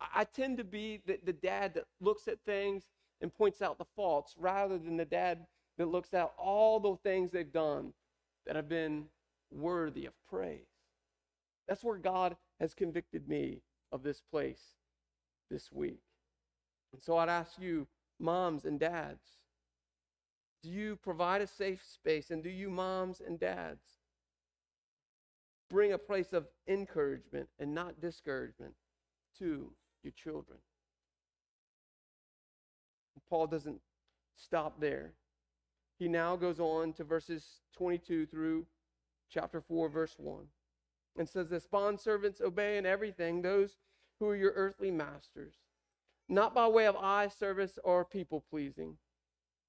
I, 0.00 0.20
I 0.20 0.24
tend 0.24 0.58
to 0.58 0.64
be 0.64 1.02
the, 1.06 1.18
the 1.24 1.32
dad 1.32 1.74
that 1.74 1.84
looks 2.00 2.28
at 2.28 2.38
things 2.46 2.84
and 3.20 3.34
points 3.34 3.62
out 3.62 3.78
the 3.78 3.84
faults 3.96 4.34
rather 4.38 4.78
than 4.78 4.96
the 4.96 5.04
dad 5.04 5.46
that 5.76 5.88
looks 5.88 6.14
at 6.14 6.32
all 6.38 6.80
the 6.80 6.96
things 7.02 7.30
they've 7.30 7.52
done 7.52 7.92
that 8.46 8.56
have 8.56 8.68
been 8.68 9.04
worthy 9.50 10.06
of 10.06 10.12
praise. 10.28 10.66
That's 11.66 11.84
where 11.84 11.98
God 11.98 12.36
has 12.60 12.74
convicted 12.74 13.28
me 13.28 13.60
of 13.92 14.02
this 14.02 14.20
place 14.30 14.62
this 15.50 15.70
week. 15.72 16.00
And 16.92 17.02
so 17.02 17.18
I'd 17.18 17.28
ask 17.28 17.52
you, 17.60 17.86
moms 18.18 18.64
and 18.64 18.80
dads, 18.80 19.24
do 20.62 20.70
you 20.70 20.96
provide 20.96 21.42
a 21.42 21.46
safe 21.46 21.82
space? 21.84 22.30
And 22.30 22.42
do 22.42 22.50
you, 22.50 22.70
moms 22.70 23.20
and 23.24 23.38
dads, 23.38 23.97
bring 25.70 25.92
a 25.92 25.98
place 25.98 26.32
of 26.32 26.46
encouragement 26.66 27.48
and 27.58 27.74
not 27.74 28.00
discouragement 28.00 28.74
to 29.38 29.72
your 30.02 30.12
children? 30.12 30.58
Paul 33.28 33.46
doesn't 33.46 33.80
stop 34.36 34.80
there. 34.80 35.12
He 35.98 36.08
now 36.08 36.36
goes 36.36 36.60
on 36.60 36.92
to 36.94 37.04
verses 37.04 37.60
22 37.76 38.26
through 38.26 38.66
chapter 39.30 39.60
4, 39.60 39.88
verse 39.88 40.14
1 40.16 40.46
and 41.18 41.28
says 41.28 41.48
this 41.48 41.66
bondservants 41.66 42.40
obey 42.40 42.78
in 42.78 42.86
everything 42.86 43.42
those 43.42 43.76
who 44.18 44.28
are 44.28 44.36
your 44.36 44.52
earthly 44.52 44.90
masters, 44.90 45.54
not 46.28 46.54
by 46.54 46.66
way 46.66 46.86
of 46.86 46.96
eye 46.96 47.28
service 47.28 47.78
or 47.84 48.04
people 48.04 48.44
pleasing, 48.48 48.96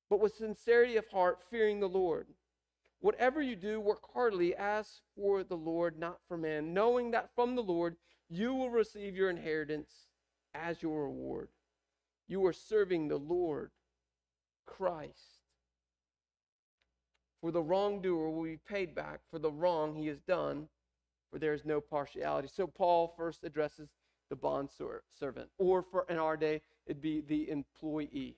but 0.09 0.19
with 0.19 0.35
sincerity 0.35 0.95
of 0.95 1.07
heart, 1.07 1.39
fearing 1.49 1.79
the 1.79 1.89
Lord. 1.89 2.27
Whatever 3.01 3.41
you 3.41 3.55
do, 3.55 3.79
work 3.79 4.01
heartily 4.13 4.55
as 4.55 5.01
for 5.15 5.43
the 5.43 5.55
Lord, 5.55 5.97
not 5.97 6.19
for 6.27 6.37
man, 6.37 6.73
knowing 6.73 7.11
that 7.11 7.29
from 7.35 7.55
the 7.55 7.63
Lord 7.63 7.95
you 8.29 8.53
will 8.53 8.69
receive 8.69 9.15
your 9.15 9.29
inheritance 9.29 9.89
as 10.53 10.81
your 10.81 11.03
reward. 11.05 11.49
You 12.27 12.45
are 12.45 12.53
serving 12.53 13.07
the 13.07 13.17
Lord 13.17 13.71
Christ. 14.65 15.39
For 17.41 17.51
the 17.51 17.63
wrongdoer 17.63 18.29
will 18.29 18.43
be 18.43 18.57
paid 18.57 18.93
back 18.93 19.21
for 19.31 19.39
the 19.39 19.51
wrong 19.51 19.95
he 19.95 20.07
has 20.07 20.19
done 20.19 20.67
for 21.31 21.39
there 21.39 21.53
is 21.53 21.65
no 21.65 21.79
partiality. 21.79 22.47
So 22.53 22.67
Paul 22.67 23.13
first 23.15 23.43
addresses 23.43 23.89
the 24.29 24.35
bond 24.35 24.69
servant, 24.71 25.49
or 25.57 25.81
for 25.81 26.05
in 26.09 26.17
our 26.17 26.37
day, 26.37 26.61
it'd 26.85 27.01
be 27.01 27.21
the 27.21 27.49
employee. 27.49 28.35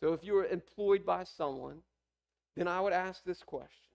So 0.00 0.12
if 0.12 0.22
you 0.22 0.34
were 0.34 0.46
employed 0.46 1.06
by 1.06 1.24
someone, 1.24 1.78
then 2.56 2.68
I 2.68 2.80
would 2.80 2.92
ask 2.92 3.24
this 3.24 3.42
question 3.42 3.94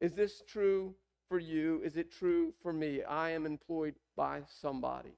Is 0.00 0.14
this 0.14 0.42
true 0.46 0.94
for 1.28 1.38
you? 1.38 1.80
Is 1.84 1.96
it 1.96 2.12
true 2.12 2.52
for 2.62 2.72
me? 2.72 3.02
I 3.02 3.30
am 3.30 3.46
employed 3.46 3.94
by 4.16 4.42
somebody. 4.60 5.16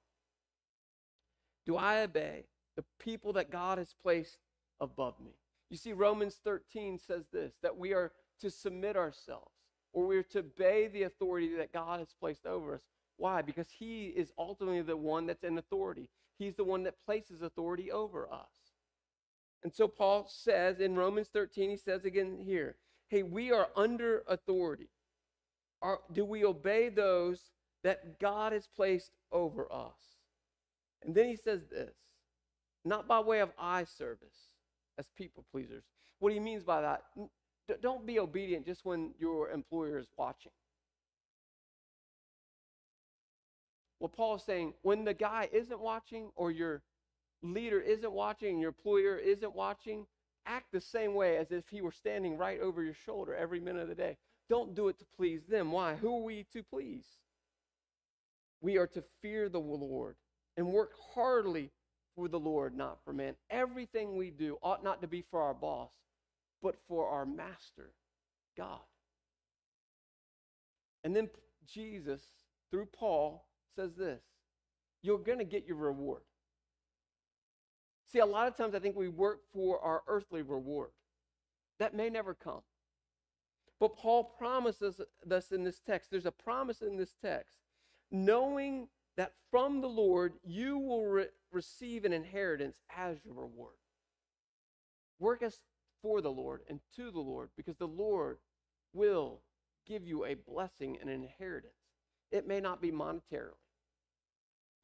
Do 1.66 1.76
I 1.76 2.02
obey 2.02 2.44
the 2.76 2.84
people 2.98 3.32
that 3.34 3.50
God 3.50 3.78
has 3.78 3.94
placed 4.02 4.38
above 4.80 5.14
me? 5.20 5.32
You 5.70 5.76
see, 5.76 5.92
Romans 5.92 6.40
13 6.44 6.98
says 6.98 7.24
this 7.32 7.54
that 7.62 7.76
we 7.76 7.92
are 7.92 8.12
to 8.40 8.50
submit 8.50 8.96
ourselves 8.96 9.50
or 9.92 10.06
we're 10.06 10.22
to 10.22 10.40
obey 10.40 10.88
the 10.88 11.04
authority 11.04 11.56
that 11.56 11.72
God 11.72 12.00
has 12.00 12.14
placed 12.20 12.46
over 12.46 12.74
us. 12.74 12.82
Why? 13.16 13.42
Because 13.42 13.68
He 13.70 14.06
is 14.06 14.32
ultimately 14.36 14.82
the 14.82 14.96
one 14.96 15.26
that's 15.26 15.44
in 15.44 15.58
authority. 15.58 16.10
He's 16.38 16.56
the 16.56 16.64
one 16.64 16.82
that 16.82 17.04
places 17.04 17.42
authority 17.42 17.92
over 17.92 18.28
us. 18.30 18.63
And 19.64 19.74
so 19.74 19.88
Paul 19.88 20.28
says 20.28 20.78
in 20.78 20.94
Romans 20.94 21.28
13, 21.32 21.70
he 21.70 21.76
says 21.76 22.04
again 22.04 22.38
here, 22.38 22.76
hey, 23.08 23.22
we 23.22 23.50
are 23.50 23.68
under 23.74 24.22
authority. 24.28 24.90
Are, 25.80 26.00
do 26.12 26.24
we 26.24 26.44
obey 26.44 26.90
those 26.90 27.50
that 27.82 28.20
God 28.20 28.52
has 28.52 28.66
placed 28.66 29.12
over 29.32 29.66
us? 29.72 30.18
And 31.02 31.14
then 31.14 31.26
he 31.28 31.36
says 31.36 31.62
this, 31.70 31.94
not 32.84 33.08
by 33.08 33.20
way 33.20 33.40
of 33.40 33.50
eye 33.58 33.84
service 33.84 34.54
as 34.98 35.06
people 35.16 35.44
pleasers. 35.50 35.84
What 36.18 36.32
he 36.32 36.40
means 36.40 36.62
by 36.62 36.82
that, 36.82 37.04
don't 37.80 38.06
be 38.06 38.18
obedient 38.18 38.66
just 38.66 38.84
when 38.84 39.14
your 39.18 39.50
employer 39.50 39.98
is 39.98 40.08
watching. 40.18 40.52
What 43.98 44.12
Paul 44.12 44.36
is 44.36 44.42
saying, 44.42 44.74
when 44.82 45.04
the 45.04 45.14
guy 45.14 45.48
isn't 45.52 45.80
watching 45.80 46.30
or 46.36 46.50
your 46.50 46.82
leader 47.44 47.80
isn't 47.80 48.12
watching, 48.12 48.58
your 48.58 48.68
employer 48.68 49.16
isn't 49.16 49.54
watching, 49.54 50.06
act 50.46 50.72
the 50.72 50.80
same 50.80 51.14
way 51.14 51.36
as 51.36 51.50
if 51.50 51.64
he 51.68 51.80
were 51.82 51.92
standing 51.92 52.36
right 52.36 52.60
over 52.60 52.82
your 52.82 52.94
shoulder 53.06 53.34
every 53.34 53.60
minute 53.60 53.82
of 53.82 53.88
the 53.88 53.94
day. 53.94 54.16
Don't 54.48 54.74
do 54.74 54.88
it 54.88 54.98
to 54.98 55.04
please 55.16 55.42
them. 55.48 55.72
Why? 55.72 55.94
Who 55.96 56.18
are 56.18 56.22
we 56.22 56.46
to 56.52 56.62
please? 56.62 57.06
We 58.60 58.78
are 58.78 58.86
to 58.88 59.04
fear 59.22 59.48
the 59.48 59.60
Lord 59.60 60.16
and 60.56 60.66
work 60.66 60.92
heartily 61.14 61.70
for 62.14 62.28
the 62.28 62.38
Lord, 62.38 62.76
not 62.76 62.98
for 63.04 63.12
man. 63.12 63.34
Everything 63.50 64.16
we 64.16 64.30
do 64.30 64.58
ought 64.62 64.84
not 64.84 65.02
to 65.02 65.08
be 65.08 65.24
for 65.30 65.42
our 65.42 65.54
boss, 65.54 65.90
but 66.62 66.76
for 66.88 67.08
our 67.08 67.26
master, 67.26 67.90
God. 68.56 68.80
And 71.02 71.14
then 71.14 71.28
Jesus, 71.66 72.20
through 72.70 72.86
Paul, 72.86 73.46
says 73.76 73.90
this 73.96 74.20
you're 75.02 75.18
going 75.18 75.38
to 75.38 75.44
get 75.44 75.66
your 75.66 75.76
reward. 75.76 76.22
See, 78.14 78.20
a 78.20 78.26
lot 78.26 78.46
of 78.46 78.56
times 78.56 78.76
I 78.76 78.78
think 78.78 78.94
we 78.94 79.08
work 79.08 79.40
for 79.52 79.80
our 79.80 80.04
earthly 80.06 80.42
reward. 80.42 80.90
That 81.80 81.94
may 81.94 82.08
never 82.08 82.32
come. 82.32 82.60
But 83.80 83.96
Paul 83.96 84.22
promises 84.38 85.00
us 85.28 85.50
in 85.50 85.64
this 85.64 85.80
text, 85.80 86.12
there's 86.12 86.24
a 86.24 86.30
promise 86.30 86.80
in 86.80 86.96
this 86.96 87.16
text, 87.20 87.56
knowing 88.12 88.86
that 89.16 89.32
from 89.50 89.80
the 89.80 89.88
Lord 89.88 90.34
you 90.44 90.78
will 90.78 91.06
re- 91.06 91.26
receive 91.50 92.04
an 92.04 92.12
inheritance 92.12 92.78
as 92.96 93.18
your 93.24 93.34
reward. 93.34 93.74
Work 95.18 95.42
as 95.42 95.58
for 96.00 96.20
the 96.20 96.30
Lord 96.30 96.60
and 96.68 96.78
to 96.94 97.10
the 97.10 97.18
Lord 97.18 97.48
because 97.56 97.78
the 97.78 97.88
Lord 97.88 98.38
will 98.92 99.40
give 99.88 100.06
you 100.06 100.24
a 100.24 100.34
blessing 100.34 100.98
and 101.00 101.10
an 101.10 101.24
inheritance. 101.24 101.74
It 102.30 102.46
may 102.46 102.60
not 102.60 102.80
be 102.80 102.92
monetarily, 102.92 103.58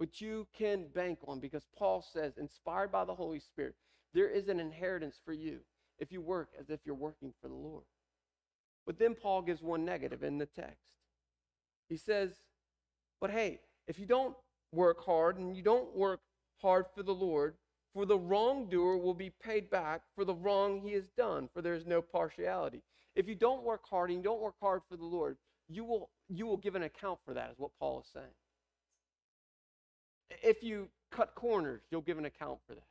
but 0.01 0.19
you 0.19 0.49
can 0.57 0.87
bank 0.95 1.19
on 1.29 1.41
because 1.41 1.67
Paul 1.77 2.03
says, 2.03 2.39
inspired 2.39 2.91
by 2.91 3.05
the 3.05 3.15
Holy 3.15 3.39
Spirit, 3.39 3.75
There 4.15 4.31
is 4.31 4.49
an 4.49 4.59
inheritance 4.59 5.21
for 5.25 5.35
you 5.35 5.61
if 5.99 6.11
you 6.11 6.23
work 6.23 6.49
as 6.59 6.71
if 6.71 6.81
you're 6.85 6.95
working 6.95 7.35
for 7.41 7.49
the 7.49 7.55
Lord. 7.55 7.85
But 8.87 8.99
then 8.99 9.15
Paul 9.15 9.43
gives 9.43 9.63
one 9.63 9.85
negative 9.85 10.23
in 10.25 10.39
the 10.39 10.47
text. 10.47 10.95
He 11.89 11.99
says, 11.99 12.31
But 13.21 13.31
hey, 13.31 13.61
if 13.87 13.99
you 13.99 14.07
don't 14.07 14.35
work 14.73 15.05
hard 15.05 15.37
and 15.37 15.55
you 15.55 15.63
don't 15.63 15.95
work 15.95 16.21
hard 16.63 16.87
for 16.95 17.03
the 17.03 17.15
Lord, 17.15 17.55
for 17.93 18.07
the 18.07 18.19
wrongdoer 18.19 18.97
will 18.97 19.15
be 19.15 19.31
paid 19.31 19.69
back 19.69 20.01
for 20.15 20.25
the 20.25 20.35
wrong 20.35 20.81
he 20.81 20.93
has 20.95 21.09
done, 21.15 21.51
for 21.53 21.61
there 21.61 21.75
is 21.75 21.87
no 21.87 22.01
partiality. 22.01 22.83
If 23.15 23.29
you 23.29 23.35
don't 23.35 23.65
work 23.65 23.83
hard 23.89 24.09
and 24.09 24.19
you 24.19 24.25
don't 24.25 24.41
work 24.41 24.55
hard 24.63 24.81
for 24.89 24.97
the 24.97 25.05
Lord, 25.05 25.37
you 25.69 25.85
will, 25.85 26.09
you 26.29 26.47
will 26.47 26.57
give 26.57 26.75
an 26.75 26.85
account 26.85 27.19
for 27.27 27.35
that, 27.35 27.51
is 27.51 27.59
what 27.59 27.73
Paul 27.79 28.01
is 28.01 28.07
saying. 28.15 28.33
If 30.43 30.63
you 30.63 30.89
cut 31.11 31.35
corners, 31.35 31.83
you'll 31.91 32.01
give 32.03 32.19
an 32.19 32.25
account 32.25 32.59
for 32.67 32.75
that. 32.75 32.87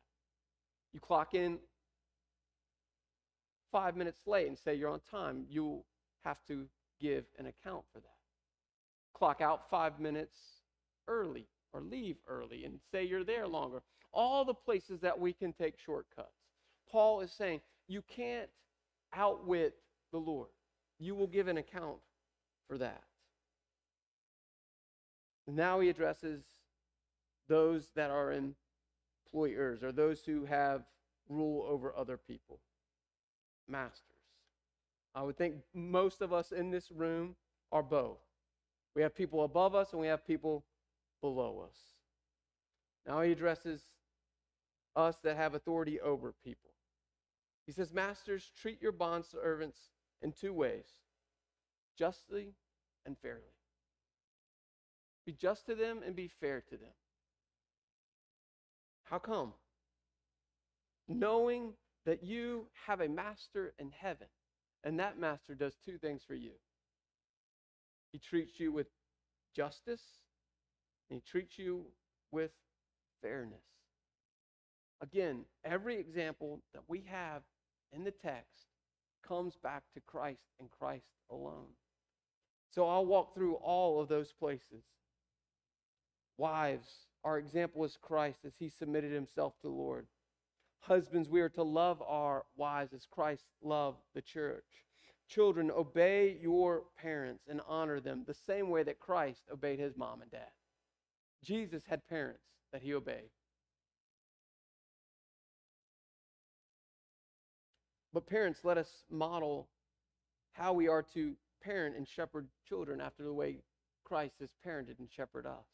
You 0.94 1.00
clock 1.00 1.34
in 1.34 1.60
five 3.72 3.96
minutes 3.96 4.20
late 4.26 4.48
and 4.48 4.58
say 4.58 4.76
you're 4.76 4.90
on 4.90 5.02
time, 5.12 5.46
you'll 5.50 5.86
have 6.24 6.38
to 6.48 6.68
give 7.00 7.26
an 7.38 7.46
account 7.46 7.84
for 7.94 8.00
that. 8.00 8.08
Clock 9.14 9.42
out 9.42 9.70
five 9.70 10.00
minutes 10.00 10.38
early 11.08 11.46
or 11.74 11.82
leave 11.82 12.18
early 12.28 12.66
and 12.66 12.80
say 12.92 13.04
you're 13.04 13.24
there 13.24 13.48
longer. 13.48 13.82
All 14.12 14.44
the 14.44 14.54
places 14.54 15.00
that 15.02 15.20
we 15.20 15.34
can 15.34 15.54
take 15.54 15.76
shortcuts. 15.78 16.30
Paul 16.92 17.22
is 17.22 17.32
saying 17.32 17.62
you 17.88 18.02
can't 18.02 18.50
outwit 19.14 19.76
the 20.12 20.18
Lord. 20.18 20.50
You 21.00 21.16
will 21.16 21.28
give 21.28 21.48
an 21.48 21.58
account 21.58 21.98
for 22.68 22.78
that. 22.80 23.04
Now 25.48 25.80
he 25.80 25.90
addresses 25.90 26.42
those 27.50 27.92
that 27.96 28.12
are 28.12 28.32
employers 28.32 29.84
or 29.84 29.92
those 29.92 30.22
who 30.22 30.46
have 30.46 30.84
rule 31.28 31.66
over 31.70 31.94
other 31.96 32.16
people, 32.16 32.60
masters. 33.68 34.06
I 35.14 35.24
would 35.24 35.38
think 35.38 35.56
most 35.74 36.22
of 36.22 36.32
us 36.32 36.54
in 36.54 36.72
this 36.72 36.92
room 36.92 37.36
are 37.72 37.84
both. 37.84 38.20
We 38.96 39.02
have 39.02 39.14
people 39.14 39.44
above 39.44 39.76
us 39.76 39.92
and 39.92 40.00
we 40.00 40.08
have 40.08 40.26
people 40.26 40.64
below 41.22 41.66
us. 41.68 41.76
Now 43.06 43.22
he 43.22 43.32
addresses 43.32 43.82
us 44.96 45.18
that 45.24 45.36
have 45.36 45.56
authority 45.56 46.00
over 46.00 46.34
people. 46.44 46.70
He 47.66 47.72
says, 47.72 47.94
Masters, 47.94 48.52
treat 48.60 48.82
your 48.82 48.92
bond 48.92 49.26
servants 49.26 49.80
in 50.22 50.32
two 50.32 50.54
ways 50.54 50.86
justly 51.98 52.54
and 53.06 53.18
fairly. 53.18 53.42
Be 55.26 55.34
just 55.34 55.66
to 55.66 55.76
them 55.76 56.00
and 56.06 56.16
be 56.16 56.30
fair 56.40 56.62
to 56.62 56.78
them. 56.78 56.94
How 59.10 59.18
come? 59.18 59.54
Knowing 61.08 61.74
that 62.06 62.24
you 62.24 62.68
have 62.86 63.02
a 63.02 63.08
master 63.08 63.74
in 63.80 63.92
heaven, 63.92 64.28
and 64.84 65.00
that 65.00 65.20
master 65.20 65.56
does 65.56 65.74
two 65.84 65.98
things 65.98 66.22
for 66.28 66.36
you. 66.36 66.52
He 68.12 68.20
treats 68.20 68.60
you 68.60 68.72
with 68.72 68.88
justice, 69.56 70.02
and 71.10 71.20
he 71.20 71.32
treats 71.32 71.58
you 71.58 71.86
with 72.32 72.52
fairness. 73.22 73.64
Again, 75.02 75.46
every 75.66 76.00
example 76.00 76.62
that 76.74 76.84
we 76.88 77.04
have 77.10 77.42
in 77.92 78.04
the 78.04 78.12
text 78.12 78.66
comes 79.28 79.56
back 79.64 79.84
to 79.94 80.02
Christ 80.02 80.44
and 80.60 80.70
Christ 80.70 81.06
alone. 81.32 81.74
So 82.72 82.88
I'll 82.88 83.06
walk 83.06 83.34
through 83.34 83.56
all 83.56 84.00
of 84.02 84.08
those 84.08 84.32
places. 84.32 84.84
Wives, 86.38 86.88
our 87.24 87.38
example 87.38 87.84
is 87.84 87.98
Christ 88.02 88.40
as 88.46 88.54
he 88.58 88.70
submitted 88.70 89.12
himself 89.12 89.54
to 89.58 89.68
the 89.68 89.74
Lord. 89.74 90.08
Husbands, 90.80 91.28
we 91.28 91.42
are 91.42 91.50
to 91.50 91.64
love 91.64 92.02
our 92.02 92.46
wives 92.56 92.94
as 92.94 93.06
Christ 93.06 93.44
loved 93.62 94.00
the 94.16 94.22
church. 94.22 94.64
Children, 95.28 95.70
obey 95.70 96.38
your 96.42 96.84
parents 96.98 97.44
and 97.48 97.62
honor 97.68 98.00
them 98.00 98.24
the 98.26 98.34
same 98.34 98.70
way 98.70 98.84
that 98.84 99.00
Christ 99.00 99.42
obeyed 99.52 99.80
his 99.80 99.98
mom 99.98 100.22
and 100.22 100.32
dad. 100.32 100.50
Jesus 101.44 101.84
had 101.88 102.08
parents 102.08 102.42
that 102.72 102.82
he 102.82 102.94
obeyed. 102.94 103.30
But 108.14 108.26
parents, 108.26 108.62
let 108.64 108.78
us 108.78 108.90
model 109.12 109.68
how 110.54 110.74
we 110.74 110.88
are 110.88 111.04
to 111.14 111.36
parent 111.62 111.96
and 111.96 112.08
shepherd 112.08 112.48
children 112.68 113.02
after 113.02 113.24
the 113.24 113.34
way 113.34 113.58
Christ 114.04 114.36
has 114.40 114.50
parented 114.66 114.98
and 115.00 115.10
shepherded 115.16 115.52
us 115.52 115.66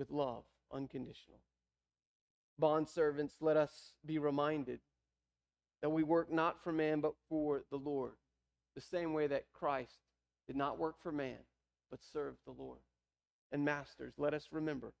with 0.00 0.10
love, 0.10 0.44
unconditional. 0.72 1.40
Bond 2.58 2.88
servants, 2.88 3.34
let 3.42 3.58
us 3.58 3.92
be 4.06 4.18
reminded 4.18 4.80
that 5.82 5.90
we 5.90 6.02
work 6.02 6.32
not 6.32 6.64
for 6.64 6.72
man, 6.72 7.00
but 7.00 7.12
for 7.28 7.64
the 7.70 7.76
Lord, 7.76 8.14
the 8.74 8.80
same 8.80 9.12
way 9.12 9.26
that 9.26 9.52
Christ 9.52 9.98
did 10.46 10.56
not 10.56 10.78
work 10.78 10.94
for 11.02 11.12
man, 11.12 11.36
but 11.90 12.00
served 12.14 12.38
the 12.46 12.54
Lord. 12.58 12.78
And 13.52 13.62
masters, 13.62 14.14
let 14.16 14.32
us 14.32 14.48
remember 14.50 14.94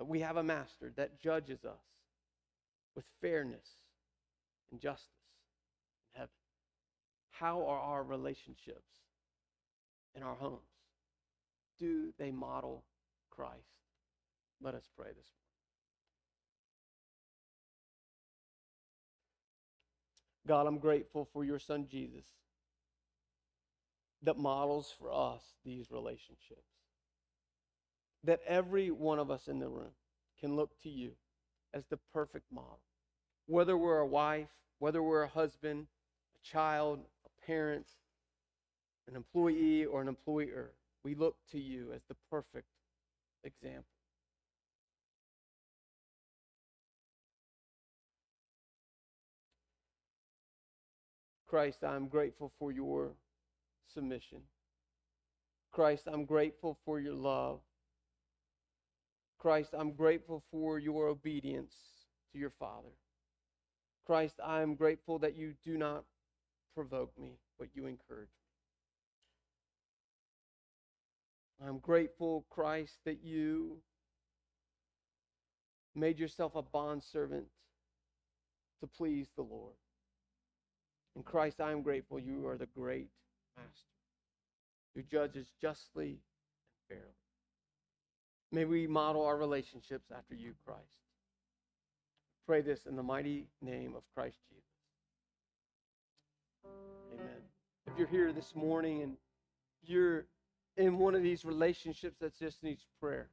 that 0.00 0.06
we 0.06 0.18
have 0.18 0.36
a 0.36 0.42
master 0.42 0.92
that 0.96 1.20
judges 1.20 1.64
us 1.64 1.84
with 2.96 3.04
fairness 3.20 3.68
and 4.72 4.80
justice 4.80 5.06
in 6.12 6.18
heaven. 6.18 6.34
How 7.30 7.64
are 7.68 7.78
our 7.78 8.02
relationships 8.02 8.90
in 10.16 10.24
our 10.24 10.34
homes? 10.34 10.58
Do 11.78 12.12
they 12.18 12.32
model 12.32 12.82
Christ? 13.34 13.72
Let 14.60 14.74
us 14.74 14.88
pray 14.96 15.08
this 15.08 15.16
morning. 15.16 15.42
God, 20.46 20.66
I'm 20.66 20.78
grateful 20.78 21.28
for 21.32 21.44
your 21.44 21.58
son 21.58 21.86
Jesus 21.90 22.24
that 24.22 24.38
models 24.38 24.94
for 24.98 25.12
us 25.12 25.42
these 25.64 25.90
relationships. 25.90 26.62
That 28.24 28.40
every 28.46 28.90
one 28.90 29.18
of 29.18 29.30
us 29.30 29.48
in 29.48 29.58
the 29.58 29.68
room 29.68 29.92
can 30.40 30.54
look 30.54 30.70
to 30.82 30.88
you 30.88 31.12
as 31.74 31.84
the 31.86 31.98
perfect 32.12 32.52
model. 32.52 32.80
Whether 33.46 33.76
we're 33.76 33.98
a 33.98 34.06
wife, 34.06 34.48
whether 34.78 35.02
we're 35.02 35.22
a 35.22 35.28
husband, 35.28 35.86
a 36.36 36.46
child, 36.46 37.00
a 37.26 37.46
parent, 37.46 37.86
an 39.08 39.16
employee, 39.16 39.84
or 39.84 40.00
an 40.00 40.08
employer, 40.08 40.70
we 41.04 41.16
look 41.16 41.36
to 41.50 41.58
you 41.58 41.92
as 41.92 42.02
the 42.08 42.16
perfect 42.30 42.68
example. 43.44 43.84
Christ, 51.46 51.84
I'm 51.84 52.08
grateful 52.08 52.50
for 52.58 52.72
your 52.72 53.12
submission. 53.92 54.38
Christ, 55.70 56.04
I'm 56.06 56.24
grateful 56.24 56.78
for 56.84 56.98
your 56.98 57.14
love. 57.14 57.60
Christ, 59.38 59.70
I'm 59.76 59.92
grateful 59.92 60.42
for 60.50 60.78
your 60.78 61.08
obedience 61.08 61.74
to 62.32 62.38
your 62.38 62.52
Father. 62.58 62.88
Christ, 64.06 64.36
I 64.42 64.62
am 64.62 64.74
grateful 64.74 65.18
that 65.18 65.36
you 65.36 65.54
do 65.64 65.76
not 65.76 66.04
provoke 66.74 67.12
me, 67.18 67.32
but 67.58 67.68
you 67.74 67.86
encourage 67.86 68.28
me. 68.28 68.41
I'm 71.66 71.78
grateful, 71.78 72.44
Christ, 72.50 72.94
that 73.04 73.18
you 73.22 73.76
made 75.94 76.18
yourself 76.18 76.54
a 76.56 76.62
bondservant 76.62 77.46
to 78.80 78.86
please 78.86 79.28
the 79.36 79.42
Lord. 79.42 79.74
In 81.14 81.22
Christ, 81.22 81.60
I 81.60 81.72
am 81.72 81.82
grateful 81.82 82.18
you 82.18 82.46
are 82.48 82.56
the 82.56 82.66
great 82.66 83.10
master 83.56 83.70
who 84.94 85.02
judges 85.02 85.46
justly 85.60 86.08
and 86.08 86.18
fairly. 86.88 87.04
May 88.50 88.64
we 88.64 88.86
model 88.86 89.24
our 89.24 89.36
relationships 89.36 90.10
after 90.14 90.34
you, 90.34 90.54
Christ. 90.66 90.80
Pray 92.46 92.60
this 92.60 92.80
in 92.88 92.96
the 92.96 93.02
mighty 93.02 93.46
name 93.62 93.94
of 93.96 94.02
Christ 94.14 94.38
Jesus. 94.50 94.64
Amen. 97.14 97.42
If 97.86 97.92
you're 97.96 98.08
here 98.08 98.32
this 98.32 98.54
morning 98.54 99.02
and 99.02 99.16
you're 99.84 100.26
in 100.76 100.98
one 100.98 101.14
of 101.14 101.22
these 101.22 101.44
relationships 101.44 102.16
that 102.20 102.38
just 102.38 102.62
needs 102.62 102.82
prayer, 103.00 103.28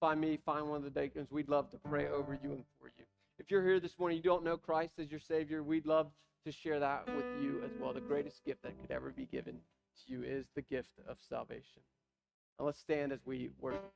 find 0.00 0.20
me, 0.20 0.38
find 0.44 0.68
one 0.68 0.84
of 0.84 0.84
the 0.84 1.00
deacons. 1.00 1.30
We'd 1.30 1.48
love 1.48 1.70
to 1.70 1.78
pray 1.78 2.08
over 2.08 2.38
you 2.42 2.50
and 2.50 2.64
for 2.78 2.88
you. 2.98 3.04
If 3.38 3.50
you're 3.50 3.62
here 3.62 3.80
this 3.80 3.98
morning, 3.98 4.18
you 4.18 4.22
don't 4.22 4.44
know 4.44 4.56
Christ 4.56 4.94
as 4.98 5.10
your 5.10 5.20
Savior, 5.20 5.62
we'd 5.62 5.86
love 5.86 6.08
to 6.44 6.52
share 6.52 6.78
that 6.78 7.06
with 7.06 7.24
you 7.40 7.62
as 7.64 7.70
well. 7.80 7.92
The 7.92 8.00
greatest 8.00 8.44
gift 8.44 8.62
that 8.62 8.80
could 8.80 8.90
ever 8.90 9.10
be 9.10 9.24
given 9.24 9.54
to 9.54 10.12
you 10.12 10.22
is 10.22 10.46
the 10.54 10.62
gift 10.62 11.00
of 11.08 11.16
salvation. 11.28 11.82
Now 12.58 12.66
let's 12.66 12.78
stand 12.78 13.12
as 13.12 13.20
we 13.24 13.50
worship. 13.60 13.92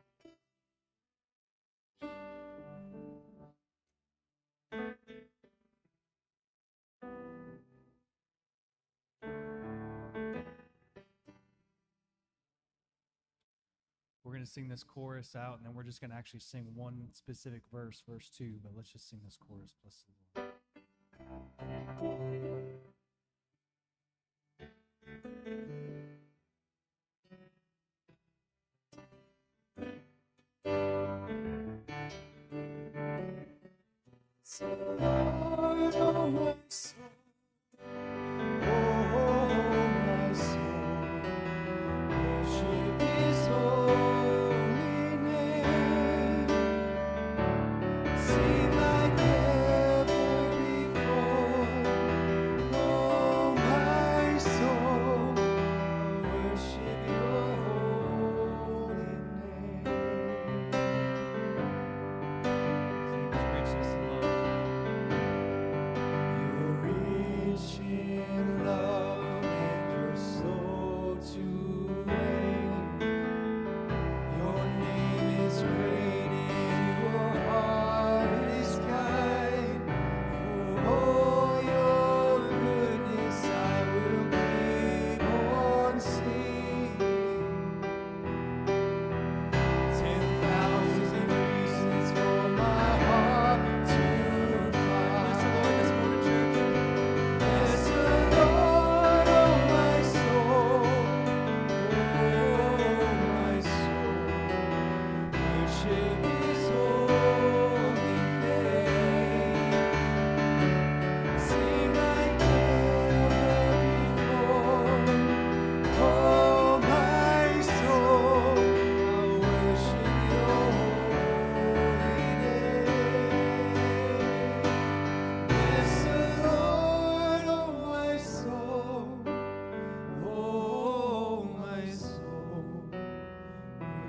To 14.48 14.54
sing 14.54 14.68
this 14.68 14.82
chorus 14.82 15.36
out, 15.36 15.58
and 15.58 15.66
then 15.66 15.74
we're 15.74 15.82
just 15.82 16.00
going 16.00 16.10
to 16.10 16.16
actually 16.16 16.40
sing 16.40 16.66
one 16.74 17.08
specific 17.12 17.62
verse, 17.72 18.02
verse 18.08 18.30
two. 18.36 18.54
But 18.62 18.72
let's 18.76 18.90
just 18.90 19.08
sing 19.08 19.20
this 19.24 19.36
chorus. 19.36 19.74
Bless 19.82 20.04
the 21.98 22.04
Lord. 22.04 22.57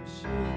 Worship 0.09 0.48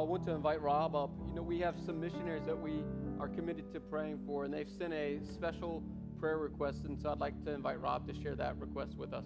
Uh, 0.00 0.02
I 0.02 0.06
want 0.06 0.24
to 0.24 0.32
invite 0.32 0.62
Rob 0.62 0.96
up. 0.96 1.10
You 1.28 1.34
know, 1.34 1.42
we 1.42 1.58
have 1.58 1.74
some 1.84 2.00
missionaries 2.00 2.44
that 2.46 2.58
we 2.58 2.82
are 3.20 3.28
committed 3.28 3.70
to 3.74 3.80
praying 3.80 4.20
for, 4.26 4.44
and 4.44 4.54
they've 4.54 4.68
sent 4.78 4.94
a 4.94 5.20
special 5.34 5.82
prayer 6.18 6.38
request, 6.38 6.84
and 6.84 6.98
so 6.98 7.10
I'd 7.10 7.18
like 7.18 7.44
to 7.44 7.52
invite 7.52 7.80
Rob 7.82 8.06
to 8.08 8.22
share 8.22 8.34
that 8.36 8.56
request 8.58 8.96
with 8.96 9.12
us 9.12 9.24